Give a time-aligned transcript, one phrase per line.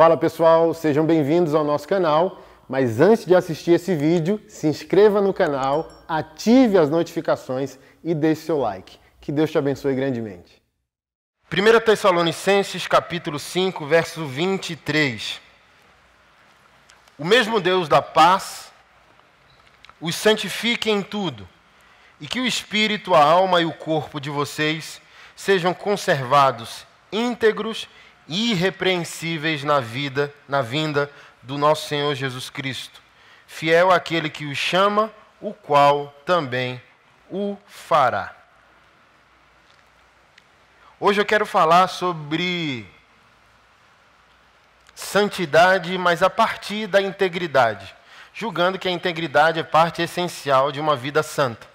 [0.00, 2.40] Fala pessoal, sejam bem-vindos ao nosso canal.
[2.66, 8.46] Mas antes de assistir esse vídeo, se inscreva no canal, ative as notificações e deixe
[8.46, 8.98] seu like.
[9.20, 10.62] Que Deus te abençoe grandemente.
[11.52, 15.38] 1 Tessalonicenses capítulo 5, verso 23.
[17.18, 18.72] O mesmo Deus da paz
[20.00, 21.46] os santifique em tudo,
[22.18, 24.98] e que o espírito, a alma e o corpo de vocês
[25.36, 31.10] sejam conservados íntegros e irrepreensíveis na vida, na vinda
[31.42, 33.02] do nosso Senhor Jesus Cristo.
[33.44, 36.80] Fiel àquele que os chama, o qual também
[37.28, 38.32] o fará.
[41.00, 42.86] Hoje eu quero falar sobre
[44.94, 47.96] santidade, mas a partir da integridade,
[48.32, 51.66] julgando que a integridade é parte essencial de uma vida santa.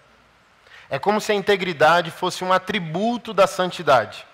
[0.90, 4.26] É como se a integridade fosse um atributo da santidade.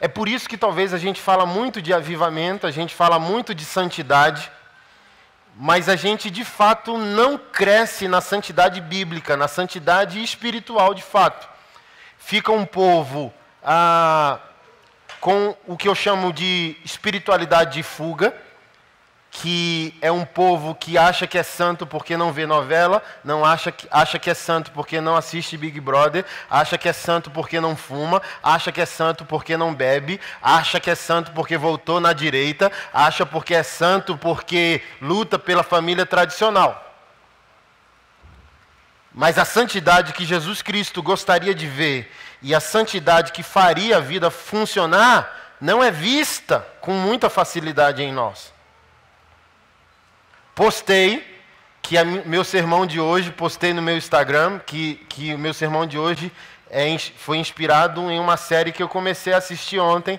[0.00, 3.54] É por isso que talvez a gente fala muito de avivamento, a gente fala muito
[3.54, 4.50] de santidade,
[5.56, 11.48] mas a gente de fato não cresce na santidade bíblica, na santidade espiritual de fato.
[12.18, 14.40] Fica um povo ah,
[15.20, 18.34] com o que eu chamo de espiritualidade de fuga,
[19.36, 23.72] que é um povo que acha que é santo porque não vê novela, não acha
[23.72, 27.60] que, acha que é santo porque não assiste Big Brother, acha que é santo porque
[27.60, 31.98] não fuma, acha que é santo porque não bebe, acha que é santo porque voltou
[31.98, 36.94] na direita, acha porque é santo porque luta pela família tradicional.
[39.12, 42.08] Mas a santidade que Jesus Cristo gostaria de ver
[42.40, 48.12] e a santidade que faria a vida funcionar não é vista com muita facilidade em
[48.12, 48.53] nós.
[50.54, 51.34] Postei
[51.82, 55.86] que a, meu sermão de hoje, postei no meu Instagram, que, que o meu sermão
[55.86, 56.32] de hoje
[56.70, 60.18] é, foi inspirado em uma série que eu comecei a assistir ontem,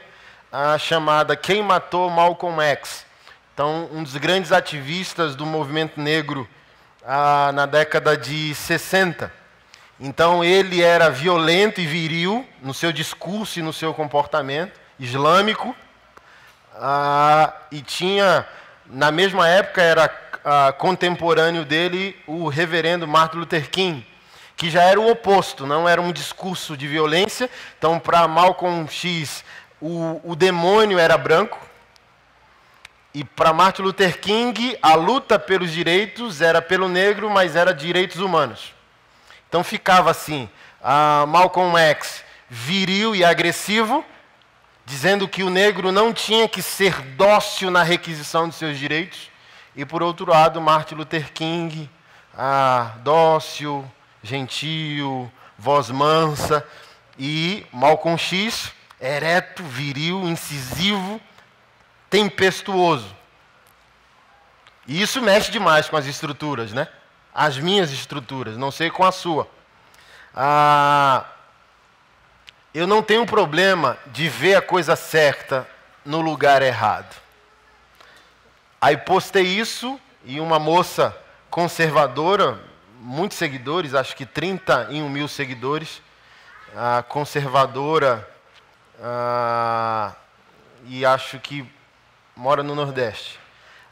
[0.52, 3.06] a chamada Quem Matou Malcolm X.
[3.54, 6.48] Então, um dos grandes ativistas do movimento negro
[7.06, 9.32] ah, na década de 60.
[9.98, 15.74] Então, ele era violento e viril no seu discurso e no seu comportamento, islâmico,
[16.76, 18.46] ah, e tinha,
[18.88, 20.10] na mesma época, era
[20.44, 24.06] ah, contemporâneo dele, o reverendo Martin Luther King,
[24.56, 27.50] que já era o oposto, não era um discurso de violência.
[27.78, 29.44] Então, para Malcolm X,
[29.82, 31.60] o, o demônio era branco.
[33.14, 38.18] E para Martin Luther King, a luta pelos direitos era pelo negro, mas era direitos
[38.18, 38.74] humanos.
[39.48, 40.50] Então ficava assim:
[41.28, 44.04] Malcolm X, viril e agressivo,
[44.86, 49.32] dizendo que o negro não tinha que ser dócil na requisição de seus direitos.
[49.76, 51.90] E por outro lado, Martin Luther King,
[52.38, 53.90] ah, dócil,
[54.22, 56.66] gentil, voz mansa.
[57.18, 61.20] E Malcolm X, ereto, viril, incisivo,
[62.10, 63.16] tempestuoso.
[64.88, 66.88] E isso mexe demais com as estruturas, né?
[67.34, 69.50] As minhas estruturas, não sei com a sua.
[70.34, 71.26] Ah,
[72.78, 75.66] eu não tenho problema de ver a coisa certa
[76.04, 77.16] no lugar errado.
[78.82, 81.16] Aí postei isso e uma moça
[81.50, 82.60] conservadora,
[83.00, 86.02] muitos seguidores, acho que 31 mil seguidores,
[86.76, 88.30] a conservadora,
[90.86, 91.66] e acho que
[92.36, 93.40] mora no Nordeste.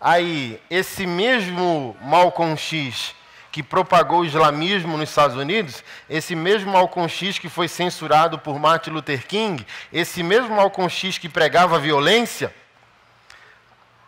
[0.02, 3.16] Aí, esse mesmo Malcolm X
[3.54, 6.74] que propagou o islamismo nos Estados Unidos, esse mesmo
[7.08, 10.56] X que foi censurado por Martin Luther King, esse mesmo
[10.90, 12.54] X que pregava violência,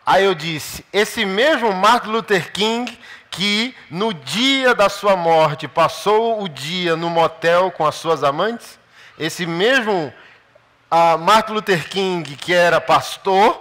[0.06, 3.00] Aí eu disse: esse mesmo Martin Luther King,
[3.32, 8.78] que no dia da sua morte passou o dia no motel com as suas amantes,
[9.18, 10.14] esse mesmo
[10.92, 13.60] uh, Martin Luther King, que era pastor,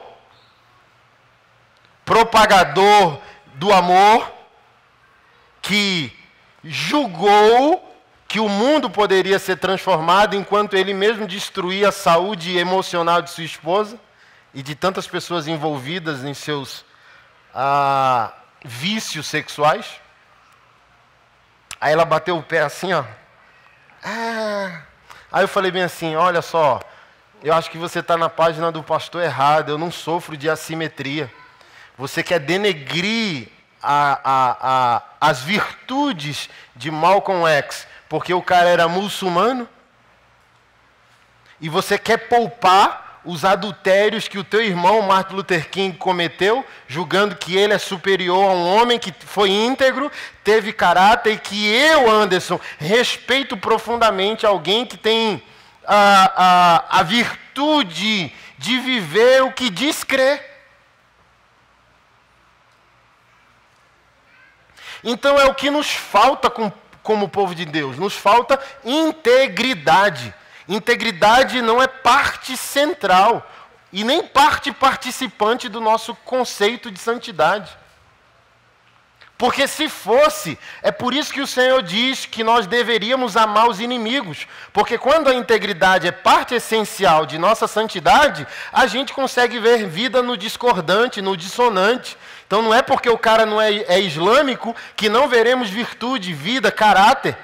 [2.05, 3.19] propagador
[3.55, 4.34] do amor,
[5.65, 6.13] que
[6.63, 7.91] julgou
[8.29, 13.45] que o mundo poderia ser transformado enquanto ele mesmo destruía a saúde emocional de sua
[13.45, 13.99] esposa
[14.53, 16.85] e de tantas pessoas envolvidas em seus
[17.55, 18.31] ah,
[18.63, 19.87] vícios sexuais.
[21.81, 23.03] Aí ela bateu o pé assim, ó.
[24.05, 24.83] Ah.
[25.33, 26.79] Aí eu falei bem assim: olha só,
[27.43, 31.33] eu acho que você está na página do pastor errado, eu não sofro de assimetria.
[31.97, 33.49] Você quer denegrir
[33.85, 39.69] a, a, as virtudes de Malcolm X, porque o cara era muçulmano?
[41.61, 47.37] E você quer poupar os adultérios que o teu irmão Martin Luther King cometeu, julgando
[47.37, 52.11] que ele é superior a um homem que foi íntegro, teve caráter e que eu,
[52.11, 55.43] Anderson, respeito profundamente alguém que tem
[55.87, 56.33] a,
[56.91, 60.54] a, a virtude de viver o que diz crer.
[65.05, 66.73] Então é o que nos falta com,
[67.03, 70.35] como povo de Deus, nos falta integridade.
[70.67, 73.47] Integridade não é parte central
[73.93, 77.71] e nem parte participante do nosso conceito de santidade.
[79.37, 83.81] Porque se fosse, é por isso que o Senhor diz que nós deveríamos amar os
[83.81, 84.47] inimigos.
[84.73, 90.23] Porque quando a integridade é parte essencial de nossa santidade, a gente consegue ver vida
[90.23, 92.17] no discordante, no dissonante.
[92.47, 96.71] Então não é porque o cara não é, é islâmico que não veremos virtude, vida,
[96.71, 97.37] caráter.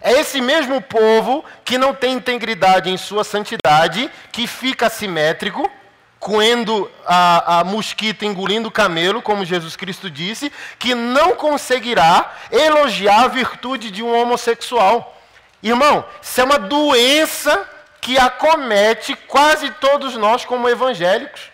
[0.00, 5.70] É esse mesmo povo que não tem integridade em sua santidade, que fica assimétrico,
[6.18, 13.24] coendo a, a mosquita, engolindo o camelo, como Jesus Cristo disse, que não conseguirá elogiar
[13.24, 15.20] a virtude de um homossexual.
[15.62, 17.68] Irmão, isso é uma doença
[18.00, 21.50] que acomete quase todos nós como evangélicos.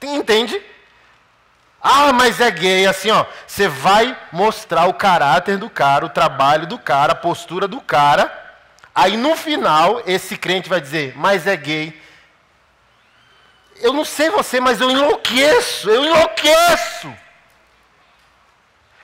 [0.00, 0.60] Entende?
[1.82, 3.24] Ah, mas é gay, assim, ó.
[3.46, 8.30] Você vai mostrar o caráter do cara, o trabalho do cara, a postura do cara.
[8.94, 12.00] Aí no final, esse crente vai dizer, mas é gay.
[13.76, 17.08] Eu não sei você, mas eu enlouqueço, eu enlouqueço.
[17.08, 17.16] O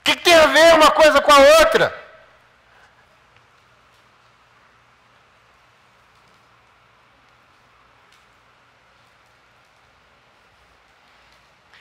[0.05, 2.06] que, que tem a ver uma coisa com a outra?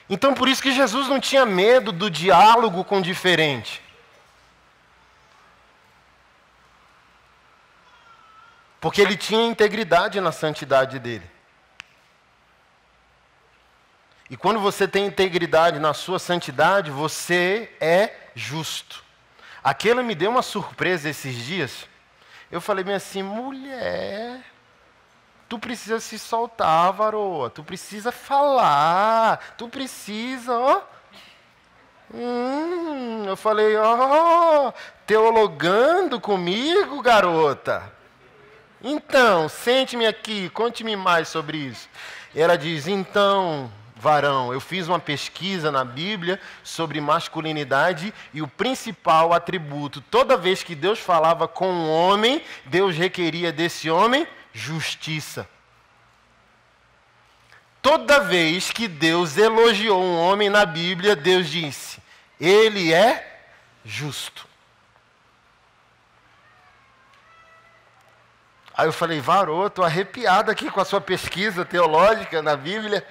[0.08, 3.82] Então, por isso que Jesus não tinha medo do diálogo com o diferente.
[8.80, 11.28] Porque ele tinha integridade na santidade dele.
[14.30, 19.04] E quando você tem integridade na sua santidade, você é justo.
[19.62, 21.88] Aquilo me deu uma surpresa esses dias.
[22.50, 24.40] Eu falei bem assim, mulher,
[25.48, 27.50] Tu precisa se soltar, varoa.
[27.50, 29.54] Tu precisa falar.
[29.56, 30.80] Tu precisa, ó.
[32.12, 34.72] Hum, eu falei, ó,
[35.06, 37.92] teologando comigo, garota.
[38.82, 41.88] Então, sente-me aqui, conte-me mais sobre isso.
[42.34, 49.32] Ela diz, então, varão, eu fiz uma pesquisa na Bíblia sobre masculinidade e o principal
[49.32, 55.46] atributo, toda vez que Deus falava com um homem, Deus requeria desse homem justiça.
[57.82, 62.00] Toda vez que Deus elogiou um homem na Bíblia, Deus disse:
[62.40, 63.44] Ele é
[63.84, 64.48] justo.
[68.74, 73.06] Aí eu falei, varô, estou arrepiado aqui com a sua pesquisa teológica na Bíblia.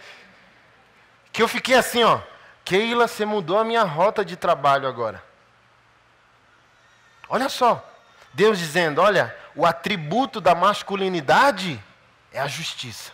[1.31, 2.21] Que eu fiquei assim, ó.
[2.63, 5.23] Keila, você mudou a minha rota de trabalho agora.
[7.27, 7.83] Olha só.
[8.35, 11.81] Deus dizendo: olha, o atributo da masculinidade
[12.31, 13.13] é a justiça.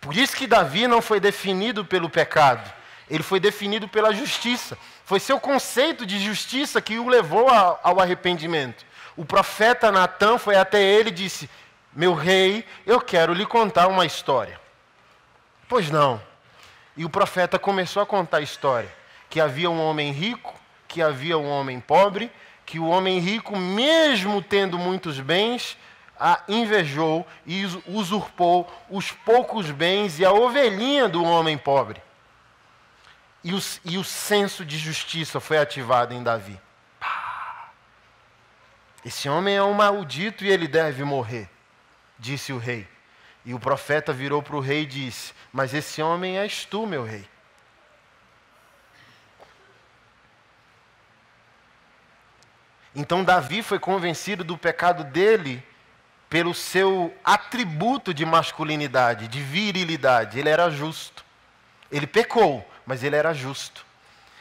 [0.00, 2.68] Por isso que Davi não foi definido pelo pecado,
[3.08, 4.76] ele foi definido pela justiça.
[5.04, 8.84] Foi seu conceito de justiça que o levou ao arrependimento.
[9.16, 11.48] O profeta Natan foi até ele e disse:
[11.92, 14.60] Meu rei, eu quero lhe contar uma história.
[15.68, 16.20] Pois não.
[16.96, 18.92] E o profeta começou a contar a história:
[19.30, 20.52] que havia um homem rico,
[20.88, 22.30] que havia um homem pobre,
[22.72, 25.76] que o homem rico, mesmo tendo muitos bens,
[26.18, 32.00] a invejou e usurpou os poucos bens e a ovelhinha do homem pobre.
[33.44, 36.58] E o, e o senso de justiça foi ativado em Davi.
[39.04, 41.50] Esse homem é um maldito e ele deve morrer,
[42.18, 42.88] disse o rei.
[43.44, 47.04] E o profeta virou para o rei e disse: Mas esse homem és tu, meu
[47.04, 47.28] rei.
[52.94, 55.62] Então Davi foi convencido do pecado dele
[56.28, 60.38] pelo seu atributo de masculinidade, de virilidade.
[60.38, 61.24] Ele era justo.
[61.90, 63.84] Ele pecou, mas ele era justo.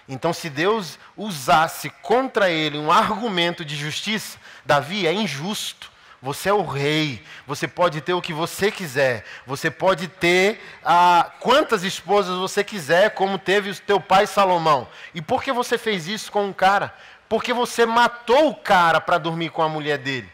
[0.08, 5.92] Então, se Deus usasse contra ele um argumento de justiça, Davi é injusto.
[6.22, 7.24] Você é o rei.
[7.48, 9.26] Você pode ter o que você quiser.
[9.46, 14.88] Você pode ter ah, quantas esposas você quiser, como teve o teu pai Salomão.
[15.16, 16.94] E por que você fez isso com um cara?
[17.32, 20.30] Porque você matou o cara para dormir com a mulher dele.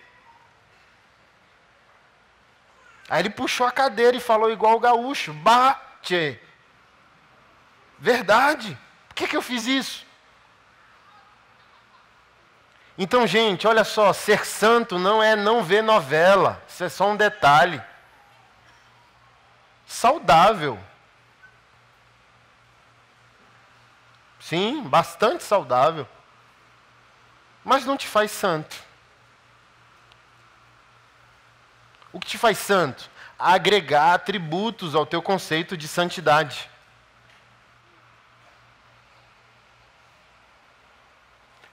[3.07, 6.41] Aí ele puxou a cadeira e falou igual o gaúcho: bate.
[7.99, 8.75] Verdade.
[9.09, 10.07] Por que, que eu fiz isso?
[12.97, 16.59] Então, gente, olha só: ser santo não é não ver novela.
[16.67, 17.79] Isso é só um detalhe.
[19.85, 20.79] Saudável.
[24.39, 26.07] Sim, bastante saudável
[27.67, 28.75] mas não te faz santo.
[32.11, 33.09] O que te faz santo?
[33.37, 36.69] agregar atributos ao teu conceito de santidade.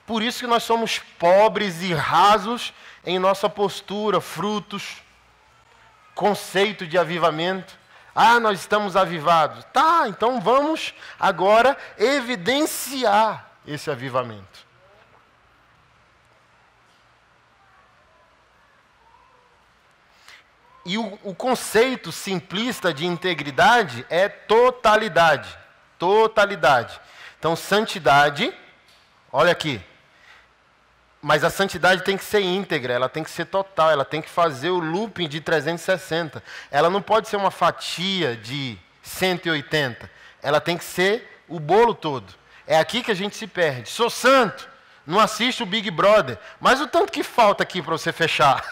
[0.06, 2.74] Por isso que nós somos pobres e rasos
[3.06, 5.02] em nossa postura, frutos,
[6.14, 7.78] conceito de avivamento.
[8.14, 9.64] Ah, nós estamos avivados.
[9.72, 14.63] Tá, então vamos agora evidenciar esse avivamento.
[20.84, 25.48] E o, o, conceito simplista de integridade é totalidade.
[25.98, 27.00] Totalidade.
[27.38, 28.52] Então, santidade,
[29.32, 29.80] olha aqui,
[31.22, 34.28] mas a santidade tem que ser íntegra, ela tem que ser total, ela tem que
[34.28, 36.42] fazer o looping de 360.
[36.70, 40.10] Ela não pode ser uma fatia de 180.
[40.42, 42.34] Ela tem que ser o bolo todo.
[42.66, 43.88] É aqui que a gente se perde.
[43.88, 44.68] Sou santo,
[45.06, 48.62] não assisto o Big Brother, mas o tanto que falta aqui para você fechar.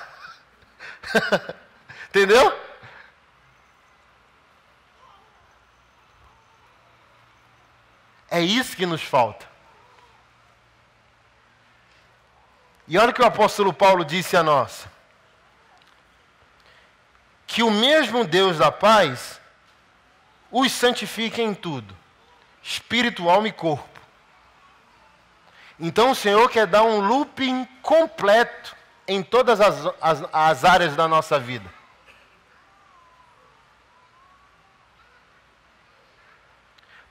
[2.12, 2.54] Entendeu?
[8.30, 9.48] É isso que nos falta.
[12.86, 14.86] E olha o que o apóstolo Paulo disse a nós:
[17.46, 19.40] que o mesmo Deus da paz
[20.50, 21.96] os santifique em tudo,
[22.62, 23.88] espírito, alma e corpo.
[25.80, 28.76] Então o Senhor quer dar um looping completo
[29.08, 31.80] em todas as, as, as áreas da nossa vida.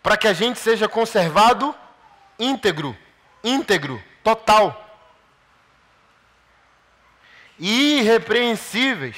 [0.01, 1.75] Para que a gente seja conservado
[2.39, 2.97] íntegro,
[3.43, 4.91] íntegro, total
[7.61, 9.15] irrepreensíveis.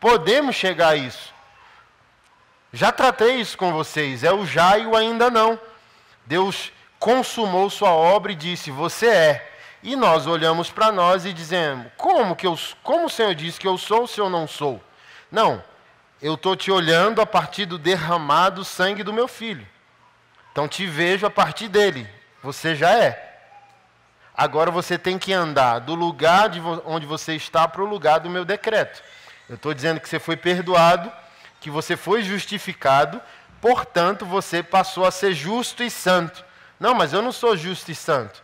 [0.00, 1.32] Podemos chegar a isso.
[2.72, 5.60] Já tratei isso com vocês, é o já e o ainda não.
[6.24, 9.48] Deus consumou sua obra e disse: Você é.
[9.82, 13.68] E nós olhamos para nós e dizemos: Como que eu, como o Senhor disse que
[13.68, 14.82] eu sou se eu não sou?
[15.30, 15.62] Não.
[16.20, 19.66] Eu estou te olhando a partir do derramado sangue do meu filho.
[20.52, 22.08] Então te vejo a partir dele.
[22.42, 23.30] Você já é.
[24.34, 28.30] Agora você tem que andar do lugar de onde você está para o lugar do
[28.30, 29.02] meu decreto.
[29.48, 31.12] Eu estou dizendo que você foi perdoado,
[31.60, 33.20] que você foi justificado,
[33.60, 36.44] portanto você passou a ser justo e santo.
[36.80, 38.42] Não, mas eu não sou justo e santo.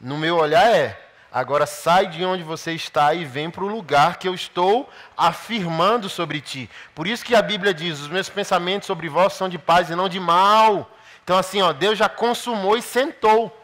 [0.00, 1.08] No meu olhar é.
[1.32, 6.08] Agora sai de onde você está e vem para o lugar que eu estou afirmando
[6.08, 6.68] sobre ti.
[6.94, 9.94] Por isso que a Bíblia diz: os meus pensamentos sobre vós são de paz e
[9.94, 10.90] não de mal.
[11.30, 13.56] Então, assim, ó, Deus já consumou e sentou.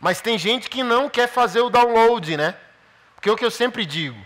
[0.00, 2.56] Mas tem gente que não quer fazer o download, né?
[3.14, 4.18] Porque é o que eu sempre digo,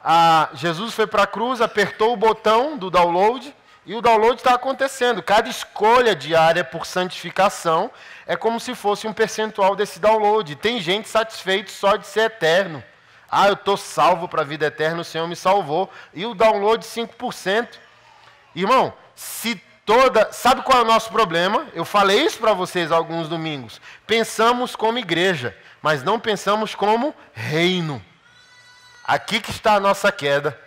[0.00, 3.52] a Jesus foi para a cruz, apertou o botão do download
[3.84, 5.20] e o download está acontecendo.
[5.24, 7.90] Cada escolha diária por santificação
[8.28, 10.54] é como se fosse um percentual desse download.
[10.54, 12.80] Tem gente satisfeito só de ser eterno.
[13.28, 15.90] Ah, eu estou salvo para a vida eterna, o Senhor me salvou.
[16.14, 17.70] E o download 5%.
[18.54, 20.30] Irmão, se toda.
[20.30, 21.66] Sabe qual é o nosso problema?
[21.72, 23.80] Eu falei isso para vocês alguns domingos.
[24.06, 28.04] Pensamos como igreja, mas não pensamos como reino.
[29.02, 30.60] Aqui que está a nossa queda.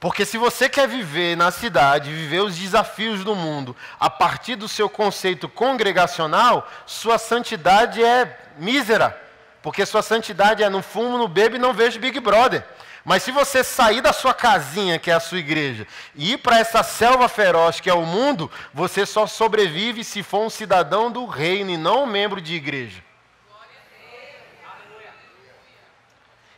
[0.00, 4.68] Porque se você quer viver na cidade, viver os desafios do mundo, a partir do
[4.68, 9.20] seu conceito congregacional, sua santidade é mísera.
[9.60, 12.64] Porque sua santidade é no fumo, no bebo e não vejo Big Brother.
[13.08, 16.58] Mas se você sair da sua casinha, que é a sua igreja, e ir para
[16.58, 21.24] essa selva feroz que é o mundo, você só sobrevive se for um cidadão do
[21.24, 23.02] reino e não um membro de igreja.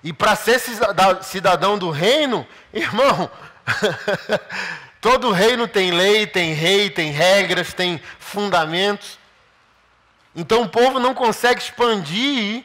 [0.03, 0.59] E para ser
[1.23, 3.31] cidadão do reino, irmão,
[5.01, 9.21] todo reino tem lei, tem rei, tem regras, tem fundamentos.
[10.35, 12.65] Então o povo não consegue expandir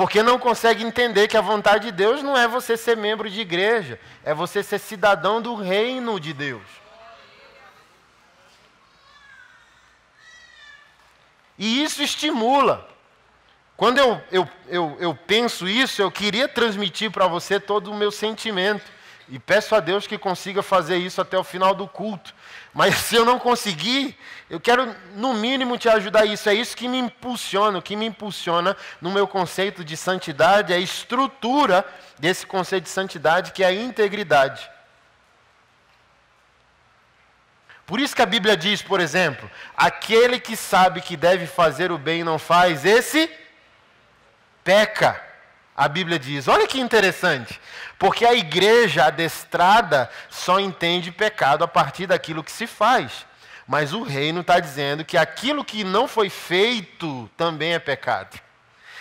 [0.00, 3.38] porque não consegue entender que a vontade de Deus não é você ser membro de
[3.38, 6.62] igreja, é você ser cidadão do reino de Deus.
[11.58, 12.88] E isso estimula.
[13.76, 18.10] Quando eu, eu, eu, eu penso isso, eu queria transmitir para você todo o meu
[18.10, 18.90] sentimento.
[19.28, 22.34] E peço a Deus que consiga fazer isso até o final do culto.
[22.72, 24.16] Mas se eu não conseguir,
[24.48, 26.48] eu quero no mínimo te ajudar isso.
[26.48, 30.76] É isso que me impulsiona, o que me impulsiona no meu conceito de santidade, é
[30.76, 31.84] a estrutura
[32.18, 34.70] desse conceito de santidade, que é a integridade.
[37.86, 41.98] Por isso que a Bíblia diz, por exemplo, aquele que sabe que deve fazer o
[41.98, 43.28] bem e não faz, esse
[44.62, 45.29] peca.
[45.80, 46.46] A Bíblia diz.
[46.46, 47.58] Olha que interessante.
[47.98, 53.24] Porque a igreja adestrada só entende pecado a partir daquilo que se faz.
[53.66, 58.38] Mas o reino está dizendo que aquilo que não foi feito também é pecado.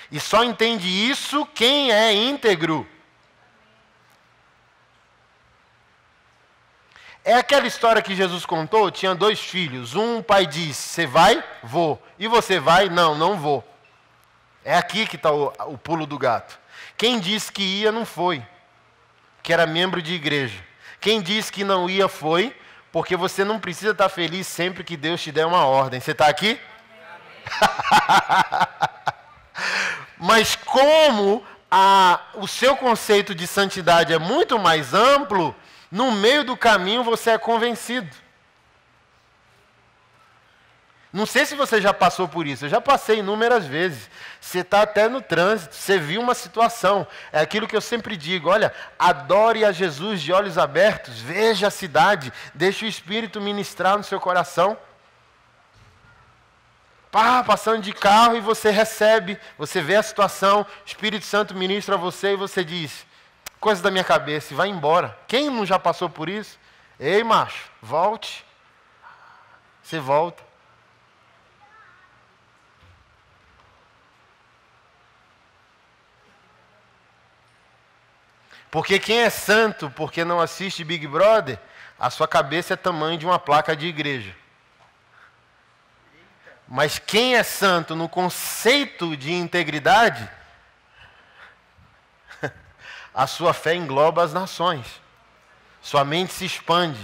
[0.10, 2.88] E só entende isso quem é íntegro.
[7.26, 9.96] É aquela história que Jesus contou, tinha dois filhos.
[9.96, 11.44] Um pai disse, você vai?
[11.62, 12.02] Vou.
[12.18, 12.88] E você vai?
[12.88, 13.68] Não, não vou.
[14.64, 16.59] É aqui que está o, o pulo do gato.
[17.00, 18.44] Quem disse que ia, não foi.
[19.42, 20.62] Que era membro de igreja.
[21.00, 22.54] Quem disse que não ia, foi.
[22.92, 26.02] Porque você não precisa estar feliz sempre que Deus te der uma ordem.
[26.02, 26.60] Você está aqui?
[30.20, 31.42] Mas como
[31.72, 35.56] a, o seu conceito de santidade é muito mais amplo,
[35.90, 38.14] no meio do caminho você é convencido.
[41.12, 44.08] Não sei se você já passou por isso, eu já passei inúmeras vezes.
[44.40, 47.06] Você está até no trânsito, você viu uma situação.
[47.32, 51.72] É aquilo que eu sempre digo: olha, adore a Jesus de olhos abertos, veja a
[51.72, 54.78] cidade, deixe o Espírito ministrar no seu coração.
[57.12, 61.96] Pá, passando de carro e você recebe, você vê a situação, o Espírito Santo ministra
[61.96, 63.04] a você e você diz:
[63.60, 65.18] coisa da minha cabeça, e vai embora.
[65.28, 66.60] Quem não já passou por isso?
[67.00, 68.46] Ei, macho, volte.
[69.82, 70.49] Você volta.
[78.72, 81.60] Porque quem é santo porque não assiste Big Brother,
[82.00, 84.36] a sua cabeça é tamanho de uma placa de igreja.
[86.68, 90.30] Mas quem é santo no conceito de integridade,
[93.14, 94.86] a sua fé engloba as nações.
[95.82, 97.00] Sua mente se expande.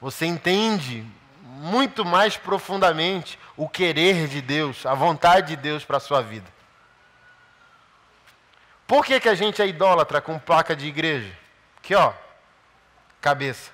[0.00, 1.06] Você entende
[1.42, 6.57] muito mais profundamente o querer de Deus, a vontade de Deus para a sua vida.
[8.88, 11.30] Por que, que a gente é idólatra com placa de igreja?
[11.76, 12.14] Aqui, ó,
[13.20, 13.70] cabeça.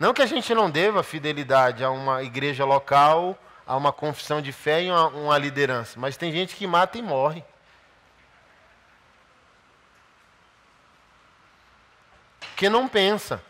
[0.00, 4.50] Não que a gente não deva fidelidade a uma igreja local, a uma confissão de
[4.50, 7.44] fé e uma, uma liderança, mas tem gente que mata e morre.
[12.40, 13.40] Porque não pensa.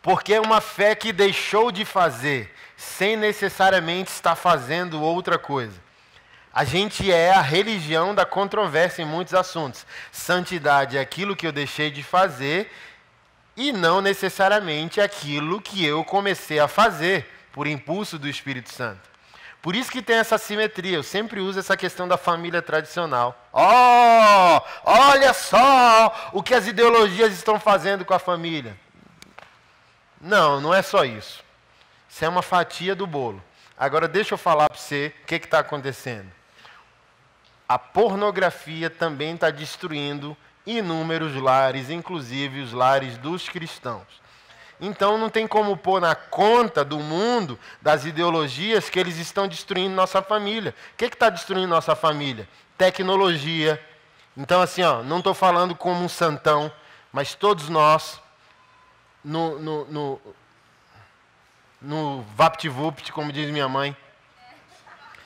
[0.00, 5.89] Porque é uma fé que deixou de fazer, sem necessariamente estar fazendo outra coisa.
[6.52, 9.86] A gente é a religião da controvérsia em muitos assuntos.
[10.10, 12.72] Santidade é aquilo que eu deixei de fazer
[13.56, 19.08] e não necessariamente aquilo que eu comecei a fazer por impulso do Espírito Santo.
[19.62, 20.96] Por isso que tem essa simetria.
[20.96, 23.48] Eu sempre uso essa questão da família tradicional.
[23.52, 28.76] Oh, olha só o que as ideologias estão fazendo com a família.
[30.20, 31.44] Não, não é só isso.
[32.08, 33.42] Isso é uma fatia do bolo.
[33.78, 36.39] Agora deixa eu falar para você o que está acontecendo.
[37.70, 44.08] A pornografia também está destruindo inúmeros lares, inclusive os lares dos cristãos.
[44.80, 49.94] Então não tem como pôr na conta do mundo, das ideologias, que eles estão destruindo
[49.94, 50.74] nossa família.
[50.94, 52.48] O que está destruindo nossa família?
[52.76, 53.80] Tecnologia.
[54.36, 56.72] Então, assim, ó, não estou falando como um santão,
[57.12, 58.20] mas todos nós,
[59.22, 60.20] no, no, no,
[61.80, 63.96] no vapt-vupt, como diz minha mãe,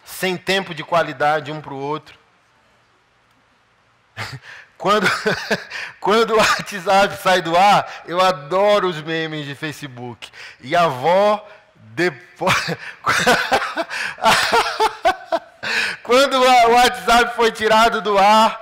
[0.04, 2.22] sem tempo de qualidade um para o outro.
[4.76, 5.06] Quando,
[5.98, 10.30] quando o WhatsApp sai do ar, eu adoro os memes de Facebook.
[10.60, 11.42] E a avó,
[11.94, 12.54] depois.
[16.02, 18.60] quando o WhatsApp foi tirado do ar,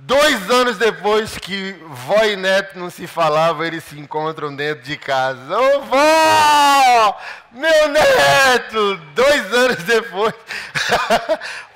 [0.00, 4.98] dois anos depois que vó e neto não se falavam, eles se encontram dentro de
[4.98, 5.58] casa.
[5.58, 7.20] Ô vó!
[7.50, 8.96] Meu neto!
[9.14, 10.34] Dois anos depois.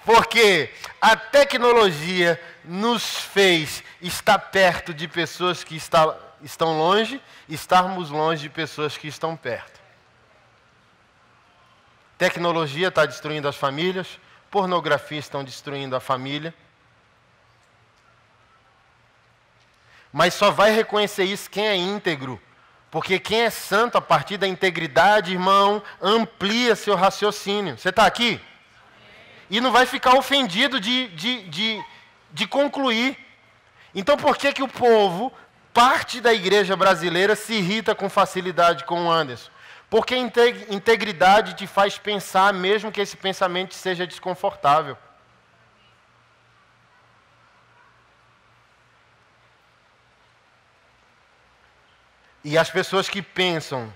[0.05, 2.39] Porque a tecnologia
[2.69, 9.09] nos fez estar perto de pessoas que está, estão longe, estarmos longe de pessoas que
[9.09, 9.81] estão perto.
[12.19, 16.55] Tecnologia está destruindo as famílias, pornografia estão destruindo a família.
[20.13, 22.41] Mas só vai reconhecer isso quem é íntegro.
[22.91, 27.79] Porque quem é santo, a partir da integridade, irmão, amplia seu raciocínio.
[27.79, 28.41] Você está aqui?
[29.51, 31.85] E não vai ficar ofendido de, de, de
[32.33, 33.19] de concluir.
[33.95, 35.33] Então por que, que o povo,
[35.73, 39.51] parte da igreja brasileira, se irrita com facilidade com o Anderson?
[39.91, 44.97] Porque integridade te faz pensar, mesmo que esse pensamento seja desconfortável.
[52.45, 53.93] E as pessoas que pensam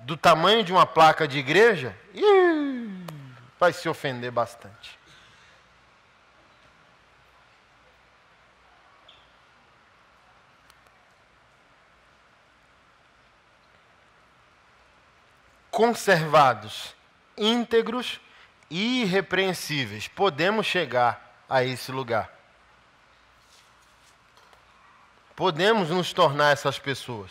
[0.00, 1.96] do tamanho de uma placa de igreja,
[3.58, 4.98] vai se ofender bastante.
[15.76, 16.94] Conservados,
[17.36, 18.18] íntegros
[18.70, 20.08] e irrepreensíveis.
[20.08, 22.36] Podemos chegar a esse lugar.
[25.36, 27.30] podemos nos tornar essas pessoas.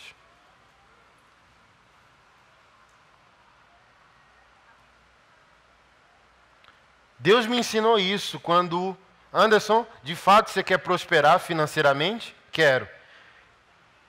[7.18, 8.96] Deus me ensinou isso quando,
[9.32, 12.36] Anderson, de fato você quer prosperar financeiramente?
[12.52, 12.88] Quero.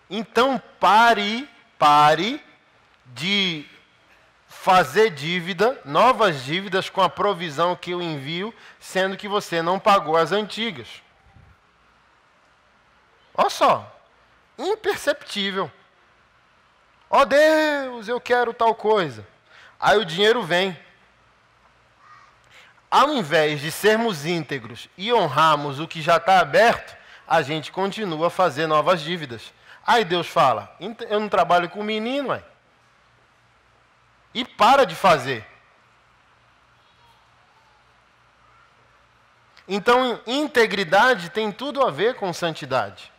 [0.08, 2.40] Então pare, pare
[3.08, 3.68] de
[4.68, 10.18] fazer dívida, novas dívidas com a provisão que eu envio, sendo que você não pagou
[10.18, 10.90] as antigas.
[13.34, 13.98] Olha só,
[14.58, 15.72] imperceptível.
[17.10, 19.26] Ó oh Deus, eu quero tal coisa.
[19.80, 20.78] Aí o dinheiro vem.
[22.92, 26.94] Ao invés de sermos íntegros e honrarmos o que já está aberto,
[27.26, 29.54] a gente continua a fazer novas dívidas.
[29.86, 30.76] Aí Deus fala:
[31.10, 32.44] eu não trabalho com menino, ué.
[34.38, 35.46] E para de fazer.
[39.68, 43.12] Então, integridade tem tudo a ver com santidade.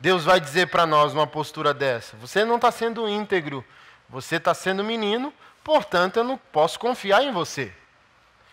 [0.00, 3.64] Deus vai dizer para nós uma postura dessa: você não está sendo íntegro
[4.08, 7.72] você está sendo menino, portanto eu não posso confiar em você.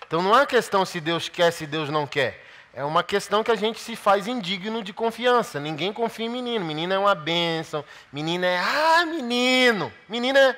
[0.08, 2.46] Então não é questão se Deus quer, se Deus não quer.
[2.74, 5.60] É uma questão que a gente se faz indigno de confiança.
[5.60, 6.64] Ninguém confia em menino.
[6.64, 7.84] Menino é uma bênção.
[8.14, 9.92] Menino é, ah, menino.
[10.08, 10.58] Menino é,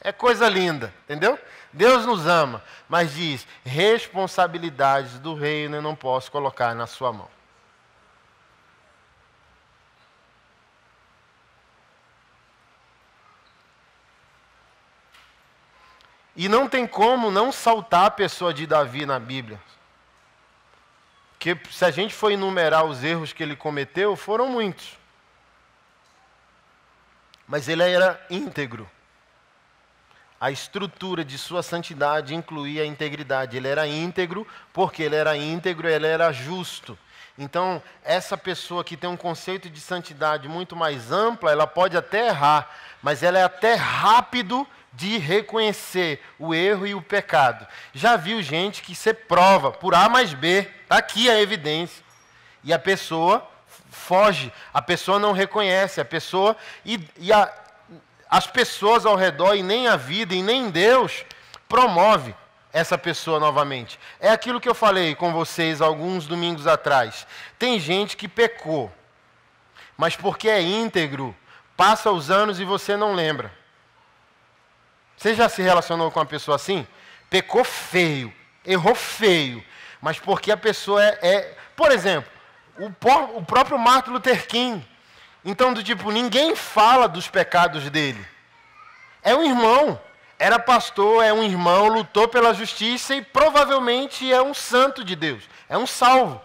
[0.00, 0.92] é coisa linda.
[1.04, 1.38] Entendeu?
[1.72, 2.64] Deus nos ama.
[2.88, 7.28] Mas diz: responsabilidades do reino eu não posso colocar na sua mão.
[16.34, 19.58] E não tem como não saltar a pessoa de Davi na Bíblia.
[21.54, 24.98] Porque se a gente for enumerar os erros que ele cometeu, foram muitos.
[27.46, 28.90] Mas ele era íntegro.
[30.40, 33.56] A estrutura de sua santidade incluía a integridade.
[33.56, 36.98] Ele era íntegro porque ele era íntegro, ele era justo.
[37.38, 42.26] Então, essa pessoa que tem um conceito de santidade muito mais ampla, ela pode até
[42.26, 42.68] errar,
[43.00, 47.66] mas ela é até rápido de reconhecer o erro e o pecado.
[47.92, 52.02] Já viu gente que você prova por A mais B, está aqui a evidência,
[52.64, 53.46] e a pessoa
[53.90, 57.52] foge, a pessoa não reconhece, a pessoa e, e a,
[58.28, 61.24] as pessoas ao redor e nem a vida e nem Deus
[61.68, 62.34] promove
[62.72, 64.00] essa pessoa novamente.
[64.18, 67.26] É aquilo que eu falei com vocês alguns domingos atrás.
[67.58, 68.90] Tem gente que pecou,
[69.96, 71.36] mas porque é íntegro,
[71.76, 73.52] passa os anos e você não lembra.
[75.16, 76.86] Você já se relacionou com uma pessoa assim?
[77.30, 78.32] Pecou feio,
[78.64, 79.64] errou feio,
[80.00, 81.18] mas porque a pessoa é.
[81.22, 82.30] é por exemplo,
[82.78, 82.86] o,
[83.38, 84.86] o próprio Martin Luther King.
[85.44, 88.24] Então, do tipo, ninguém fala dos pecados dele.
[89.22, 90.00] É um irmão,
[90.38, 95.44] era pastor, é um irmão, lutou pela justiça e provavelmente é um santo de Deus,
[95.68, 96.40] é um salvo.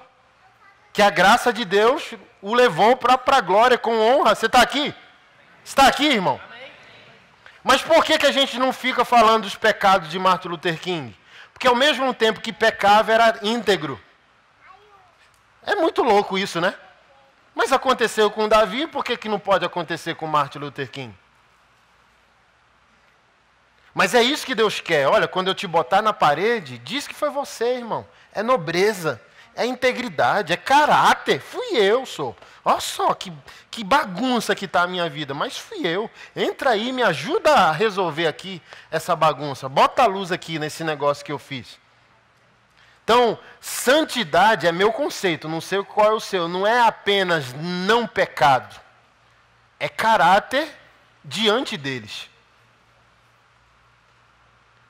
[0.94, 4.36] Que a graça de Deus o levou para a glória com honra.
[4.36, 4.94] Você está aqui?
[5.64, 6.40] Está aqui, irmão?
[7.64, 11.16] Mas por que, que a gente não fica falando dos pecados de Martin Luther King?
[11.54, 14.00] Porque ao mesmo tempo que pecava, era íntegro.
[15.64, 16.74] É muito louco isso, né?
[17.54, 21.16] Mas aconteceu com Davi, por que, que não pode acontecer com Martin Luther King?
[23.94, 25.08] Mas é isso que Deus quer.
[25.08, 28.08] Olha, quando eu te botar na parede, diz que foi você, irmão.
[28.34, 29.22] É nobreza,
[29.54, 31.42] é integridade, é caráter.
[31.42, 32.36] Fui eu, sou.
[32.64, 33.34] Olha só que,
[33.72, 36.10] que bagunça que está a minha vida, mas fui eu.
[36.36, 39.68] Entra aí, me ajuda a resolver aqui essa bagunça.
[39.68, 41.80] Bota a luz aqui nesse negócio que eu fiz.
[43.04, 46.48] Então, santidade é meu conceito, não sei qual é o seu.
[46.48, 48.80] Não é apenas não pecado,
[49.80, 50.70] é caráter
[51.24, 52.30] diante deles.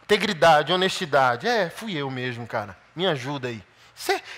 [0.04, 1.48] Integridade, honestidade.
[1.48, 2.78] É, fui eu mesmo, cara.
[2.94, 3.64] Me ajuda aí.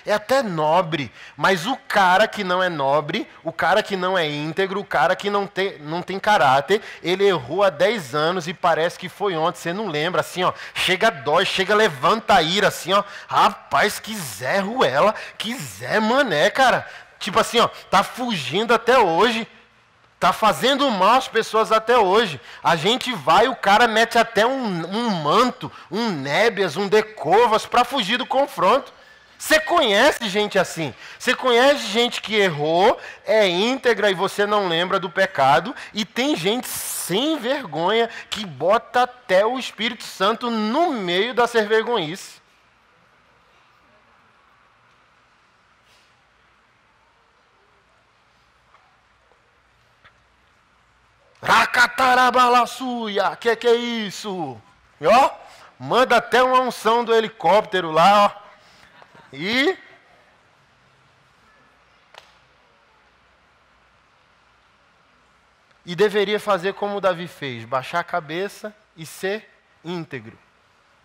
[0.04, 4.28] É até nobre, mas o cara que não é nobre, o cara que não é
[4.28, 8.52] íntegro, o cara que não tem, não tem caráter, ele errou há 10 anos e
[8.52, 12.68] parece que foi ontem, você não lembra, assim, ó, chega dói, chega levanta a ira,
[12.68, 15.14] assim, ó, rapaz, Zé Ruela,
[15.78, 16.86] Zé Mané, cara,
[17.18, 19.48] tipo assim, ó, tá fugindo até hoje,
[20.20, 24.66] tá fazendo mal às pessoas até hoje, a gente vai, o cara mete até um,
[24.86, 28.92] um manto, um nébias, um decovas para fugir do confronto,
[29.44, 30.94] você conhece gente assim.
[31.18, 35.76] Você conhece gente que errou, é íntegra e você não lembra do pecado.
[35.92, 41.68] E tem gente sem vergonha que bota até o Espírito Santo no meio da ser
[41.68, 42.40] vergonhice.
[51.42, 54.58] Racatarabalaçuia, que que é isso?
[54.98, 55.30] E, ó,
[55.78, 58.43] manda até uma unção do helicóptero lá, ó.
[59.34, 59.76] E
[65.86, 69.46] E deveria fazer como Davi fez, baixar a cabeça e ser
[69.84, 70.38] íntegro.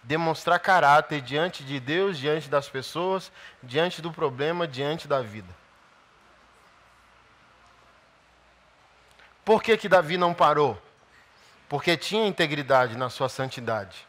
[0.02, 3.30] Demonstrar caráter diante de Deus, diante das pessoas,
[3.62, 5.54] diante do problema, diante da vida.
[9.44, 10.82] Por que, que Davi não parou?
[11.68, 14.08] Porque tinha integridade na sua santidade.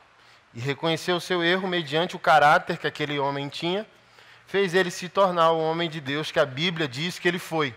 [0.54, 3.84] E reconheceu o seu erro mediante o caráter que aquele homem tinha
[4.50, 7.72] fez ele se tornar o homem de Deus que a Bíblia diz que ele foi.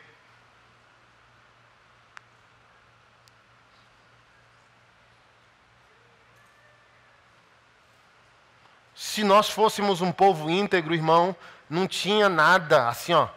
[8.95, 11.35] Se nós fôssemos um povo íntegro, irmão,
[11.69, 13.27] não tinha nada, assim, ó,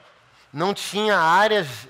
[0.51, 1.87] não tinha áreas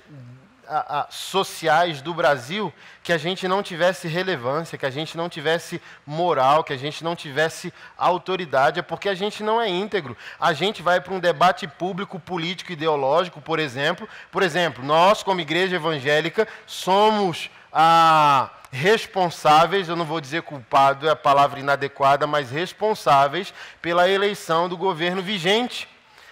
[0.67, 5.29] a, a, sociais do Brasil que a gente não tivesse relevância, que a gente não
[5.29, 10.15] tivesse moral, que a gente não tivesse autoridade, é porque a gente não é íntegro.
[10.39, 14.07] A gente vai para um debate público, político, ideológico, por exemplo.
[14.31, 21.11] Por exemplo, nós, como igreja evangélica, somos ah, responsáveis, eu não vou dizer culpado, é
[21.11, 25.87] a palavra inadequada, mas responsáveis pela eleição do governo vigente.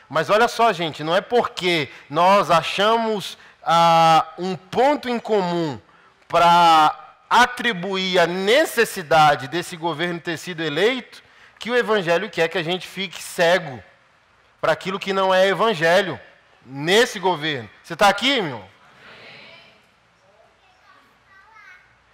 [0.10, 5.80] Mas olha só, gente, não é porque nós achamos ah, um ponto em comum
[6.28, 6.96] para
[7.30, 11.24] atribuir a necessidade desse governo ter sido eleito,
[11.58, 13.84] que o Evangelho quer que a gente fique cego
[14.62, 16.20] para aquilo que não é Evangelho
[16.66, 17.70] nesse governo.
[17.84, 18.64] Você está aqui, meu?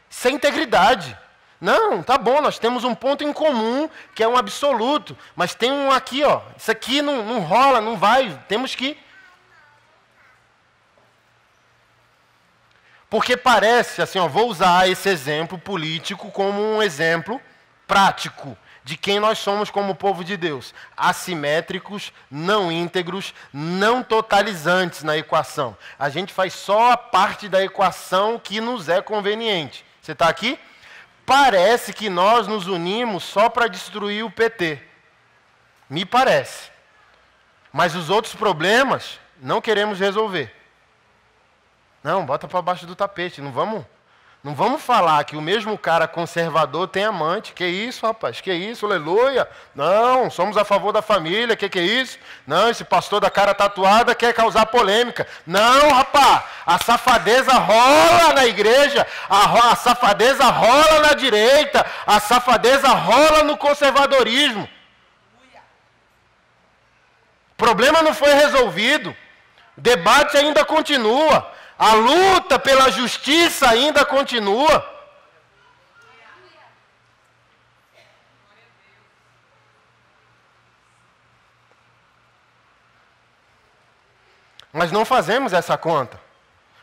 [0.10, 1.18] Isso é integridade.
[1.60, 5.72] Não, tá bom, nós temos um ponto em comum que é um absoluto, mas tem
[5.72, 6.42] um aqui, ó.
[6.58, 8.38] Isso aqui não, não rola, não vai.
[8.48, 8.98] Temos que
[13.12, 17.41] Porque parece, assim, ó, vou usar esse exemplo político como um exemplo
[17.86, 20.74] prático de quem nós somos como povo de Deus.
[20.95, 25.76] Assimétricos, não íntegros, não totalizantes na equação.
[26.00, 29.84] A gente faz só a parte da equação que nos é conveniente.
[30.02, 30.58] Você está aqui?
[31.26, 34.82] Parece que nós nos unimos só para destruir o PT.
[35.89, 36.71] Me parece.
[37.74, 40.61] Mas os outros problemas não queremos resolver.
[42.04, 43.42] Não, bota para baixo do tapete.
[43.42, 43.86] Não vamos,
[44.44, 47.54] não vamos falar que o mesmo cara conservador tem amante.
[47.54, 48.42] Que isso, rapaz?
[48.42, 49.48] Que isso, aleluia?
[49.76, 51.56] Não, somos a favor da família.
[51.56, 52.18] Que que é isso?
[52.48, 55.28] Não, esse pastor da cara tatuada quer causar polêmica.
[55.46, 56.44] Não, rapaz.
[56.66, 59.06] A safadeza rola na igreja.
[59.30, 61.86] A, a safadeza rola na direita.
[62.08, 64.68] A safadeza rola no conservadorismo.
[67.52, 69.16] O problema não foi resolvido.
[69.78, 71.61] O debate ainda continua.
[71.84, 74.88] A luta pela justiça ainda continua.
[84.72, 86.22] Mas não fazemos essa conta,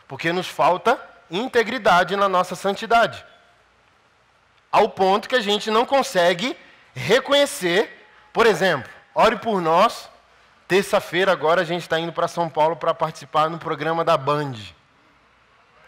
[0.05, 0.99] porque nos falta
[1.31, 3.25] integridade na nossa santidade.
[4.69, 6.57] Ao ponto que a gente não consegue
[6.93, 10.09] reconhecer, por exemplo, ore por nós.
[10.67, 14.55] Terça-feira agora a gente está indo para São Paulo para participar no programa da Band.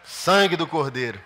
[0.03, 1.19] Sangue do Cordeiro.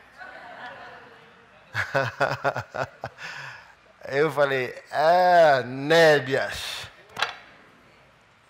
[4.08, 6.88] Eu falei, é, nébias.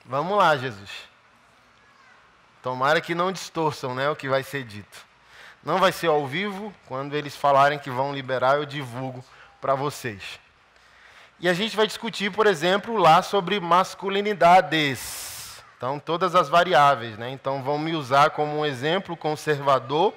[0.05, 0.89] Vamos lá, Jesus.
[2.61, 5.05] Tomara que não distorçam né, o que vai ser dito.
[5.63, 9.23] Não vai ser ao vivo, quando eles falarem que vão liberar, eu divulgo
[9.59, 10.39] para vocês.
[11.39, 15.34] E a gente vai discutir, por exemplo, lá sobre masculinidades.
[15.85, 17.15] Então, todas as variáveis.
[17.15, 17.29] Né?
[17.29, 20.15] Então, vão me usar como um exemplo conservador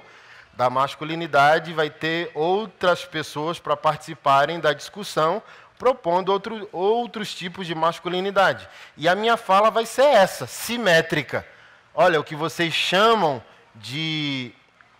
[0.53, 5.43] da masculinidade, vai ter outras pessoas para participarem da discussão,
[5.77, 8.67] propondo outro, outros tipos de masculinidade.
[8.97, 11.45] E a minha fala vai ser essa, simétrica.
[11.93, 13.39] Olha, o que vocês chamam
[13.75, 14.51] de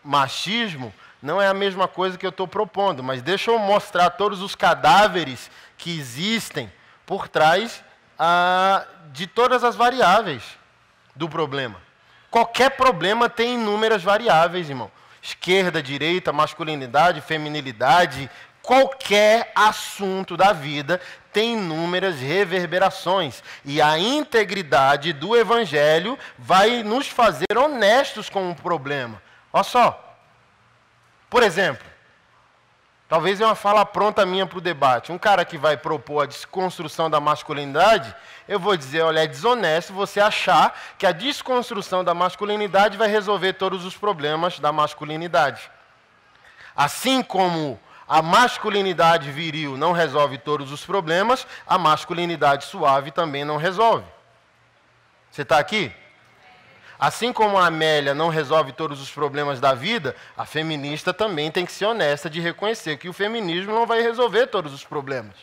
[0.04, 4.40] machismo não é a mesma coisa que eu estou propondo, mas deixa eu mostrar todos
[4.40, 6.72] os cadáveres que existem
[7.08, 7.84] por trás
[8.20, 10.59] ah, de todas as variáveis
[11.16, 11.82] do problema.
[12.30, 14.92] Qualquer problema tem inúmeras variáveis, irmão
[15.22, 18.30] esquerda, direita, masculinidade, feminilidade,
[18.62, 21.00] qualquer assunto da vida
[21.32, 23.44] tem inúmeras reverberações.
[23.64, 29.22] E a integridade do Evangelho vai nos fazer honestos com o problema.
[29.52, 30.06] Olha só.
[31.30, 31.88] Por exemplo,
[33.10, 35.12] talvez é uma fala pronta minha para o debate.
[35.12, 38.16] Um cara que vai propor a desconstrução da masculinidade,
[38.48, 43.54] eu vou dizer, olha, é desonesto você achar que a desconstrução da masculinidade vai resolver
[43.54, 45.70] todos os problemas da masculinidade.
[46.76, 53.58] Assim como a masculinidade viril não resolve todos os problemas, a masculinidade suave também não
[53.58, 54.06] resolve.
[55.32, 55.92] Você está aqui?
[57.00, 61.66] Assim como a Amélia não resolve todos os problemas da vida, a feminista também tem
[61.66, 65.36] que ser honesta de reconhecer que o feminismo não vai resolver todos os problemas.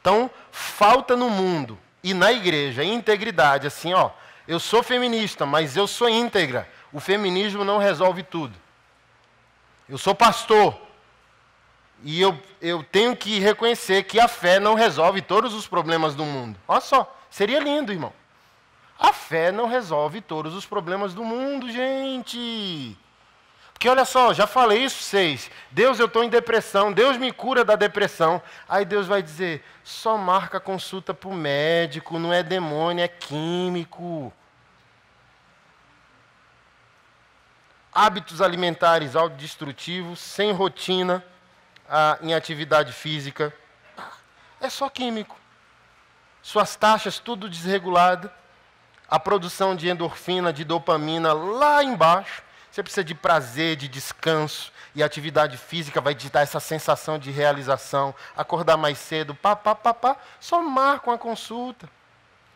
[0.00, 4.10] Então, falta no mundo e na igreja integridade, assim, ó,
[4.48, 6.68] eu sou feminista, mas eu sou íntegra.
[6.92, 8.56] O feminismo não resolve tudo.
[9.88, 10.76] Eu sou pastor.
[12.02, 16.24] E eu, eu tenho que reconhecer que a fé não resolve todos os problemas do
[16.24, 16.58] mundo.
[16.66, 18.12] Olha só, seria lindo, irmão.
[19.00, 22.94] A fé não resolve todos os problemas do mundo, gente.
[23.72, 25.50] Porque olha só, já falei isso seis.
[25.70, 26.92] Deus, eu estou em depressão.
[26.92, 28.42] Deus me cura da depressão.
[28.68, 32.18] Aí Deus vai dizer: só marca consulta para o médico.
[32.18, 34.30] Não é demônio, é químico.
[37.90, 41.24] Hábitos alimentares autodestrutivos, sem rotina,
[41.88, 43.50] ah, em atividade física.
[44.60, 45.38] É só químico.
[46.42, 48.30] Suas taxas tudo desregulado
[49.10, 52.42] a produção de endorfina, de dopamina lá embaixo.
[52.70, 57.18] Você precisa de prazer, de descanso, e a atividade física vai te dar essa sensação
[57.18, 58.14] de realização.
[58.36, 61.88] Acordar mais cedo, pá, pá, pá, pá, só marca uma consulta.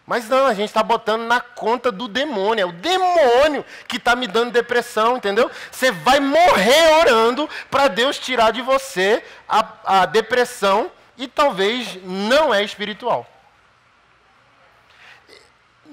[0.06, 2.62] Mas não, a gente está botando na conta do demônio.
[2.62, 5.50] É o demônio que está me dando depressão, entendeu?
[5.72, 12.52] Você vai morrer orando para Deus tirar de você a, a depressão e talvez não
[12.52, 13.33] é espiritual